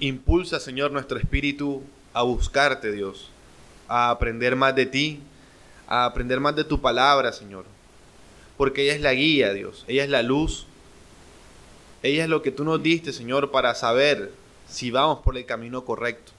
Impulsa, 0.00 0.60
Señor, 0.60 0.90
nuestro 0.90 1.18
espíritu 1.18 1.82
a 2.12 2.22
buscarte, 2.22 2.92
Dios, 2.92 3.30
a 3.88 4.10
aprender 4.10 4.56
más 4.56 4.74
de 4.74 4.86
ti, 4.86 5.20
a 5.86 6.04
aprender 6.04 6.40
más 6.40 6.54
de 6.56 6.64
tu 6.64 6.80
palabra, 6.80 7.32
Señor. 7.32 7.64
Porque 8.56 8.82
ella 8.82 8.94
es 8.94 9.00
la 9.00 9.14
guía, 9.14 9.52
Dios, 9.52 9.84
ella 9.86 10.04
es 10.04 10.10
la 10.10 10.22
luz, 10.22 10.66
ella 12.02 12.24
es 12.24 12.30
lo 12.30 12.42
que 12.42 12.50
tú 12.50 12.64
nos 12.64 12.82
diste, 12.82 13.12
Señor, 13.12 13.50
para 13.50 13.74
saber 13.74 14.32
si 14.68 14.90
vamos 14.90 15.20
por 15.20 15.36
el 15.36 15.46
camino 15.46 15.84
correcto. 15.84 16.32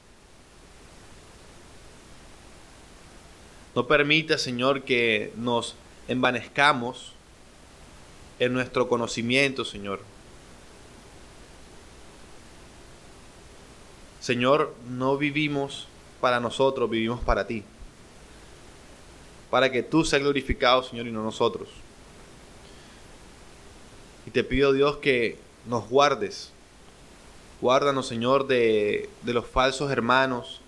No 3.77 3.85
permita, 3.85 4.39
Señor, 4.39 4.81
que 4.81 5.31
nos 5.35 5.75
envanezcamos 6.07 7.13
en 8.39 8.51
nuestro 8.51 8.89
conocimiento, 8.89 9.63
Señor. 9.63 9.99
Señor, 14.19 14.73
no 14.89 15.15
vivimos 15.19 15.87
para 16.21 16.39
nosotros, 16.39 16.89
vivimos 16.89 17.19
para 17.19 17.45
ti. 17.45 17.63
Para 19.51 19.71
que 19.71 19.83
tú 19.83 20.03
seas 20.03 20.23
glorificado, 20.23 20.81
Señor, 20.81 21.05
y 21.05 21.11
no 21.11 21.21
nosotros. 21.21 21.69
Y 24.25 24.31
te 24.31 24.43
pido, 24.43 24.73
Dios, 24.73 24.97
que 24.97 25.37
nos 25.67 25.87
guardes. 25.87 26.51
Guárdanos, 27.61 28.07
Señor, 28.07 28.47
de, 28.47 29.07
de 29.21 29.33
los 29.35 29.45
falsos 29.45 29.91
hermanos, 29.91 30.61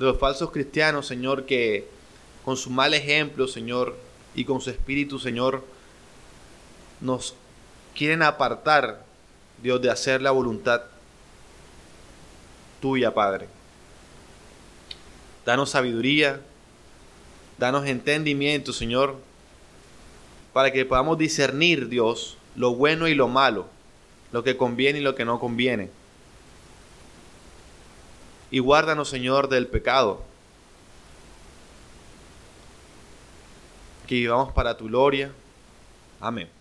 de 0.00 0.06
los 0.06 0.18
falsos 0.18 0.50
cristianos, 0.50 1.06
Señor, 1.06 1.46
que 1.46 1.99
con 2.44 2.56
su 2.56 2.70
mal 2.70 2.94
ejemplo, 2.94 3.46
Señor, 3.48 3.96
y 4.34 4.44
con 4.44 4.60
su 4.60 4.70
espíritu, 4.70 5.18
Señor, 5.18 5.64
nos 7.00 7.34
quieren 7.94 8.22
apartar, 8.22 9.04
Dios, 9.62 9.80
de 9.82 9.90
hacer 9.90 10.22
la 10.22 10.30
voluntad 10.30 10.82
tuya, 12.80 13.12
Padre. 13.12 13.48
Danos 15.44 15.70
sabiduría, 15.70 16.40
danos 17.58 17.86
entendimiento, 17.86 18.72
Señor, 18.72 19.16
para 20.52 20.72
que 20.72 20.84
podamos 20.84 21.18
discernir, 21.18 21.88
Dios, 21.88 22.36
lo 22.56 22.74
bueno 22.74 23.08
y 23.08 23.14
lo 23.14 23.28
malo, 23.28 23.68
lo 24.32 24.42
que 24.42 24.56
conviene 24.56 25.00
y 25.00 25.02
lo 25.02 25.14
que 25.14 25.24
no 25.24 25.40
conviene. 25.40 25.90
Y 28.50 28.58
guárdanos, 28.58 29.08
Señor, 29.08 29.48
del 29.48 29.66
pecado. 29.66 30.24
Que 34.10 34.16
vivamos 34.16 34.52
para 34.52 34.76
tu 34.76 34.86
gloria. 34.86 35.30
Amén. 36.20 36.59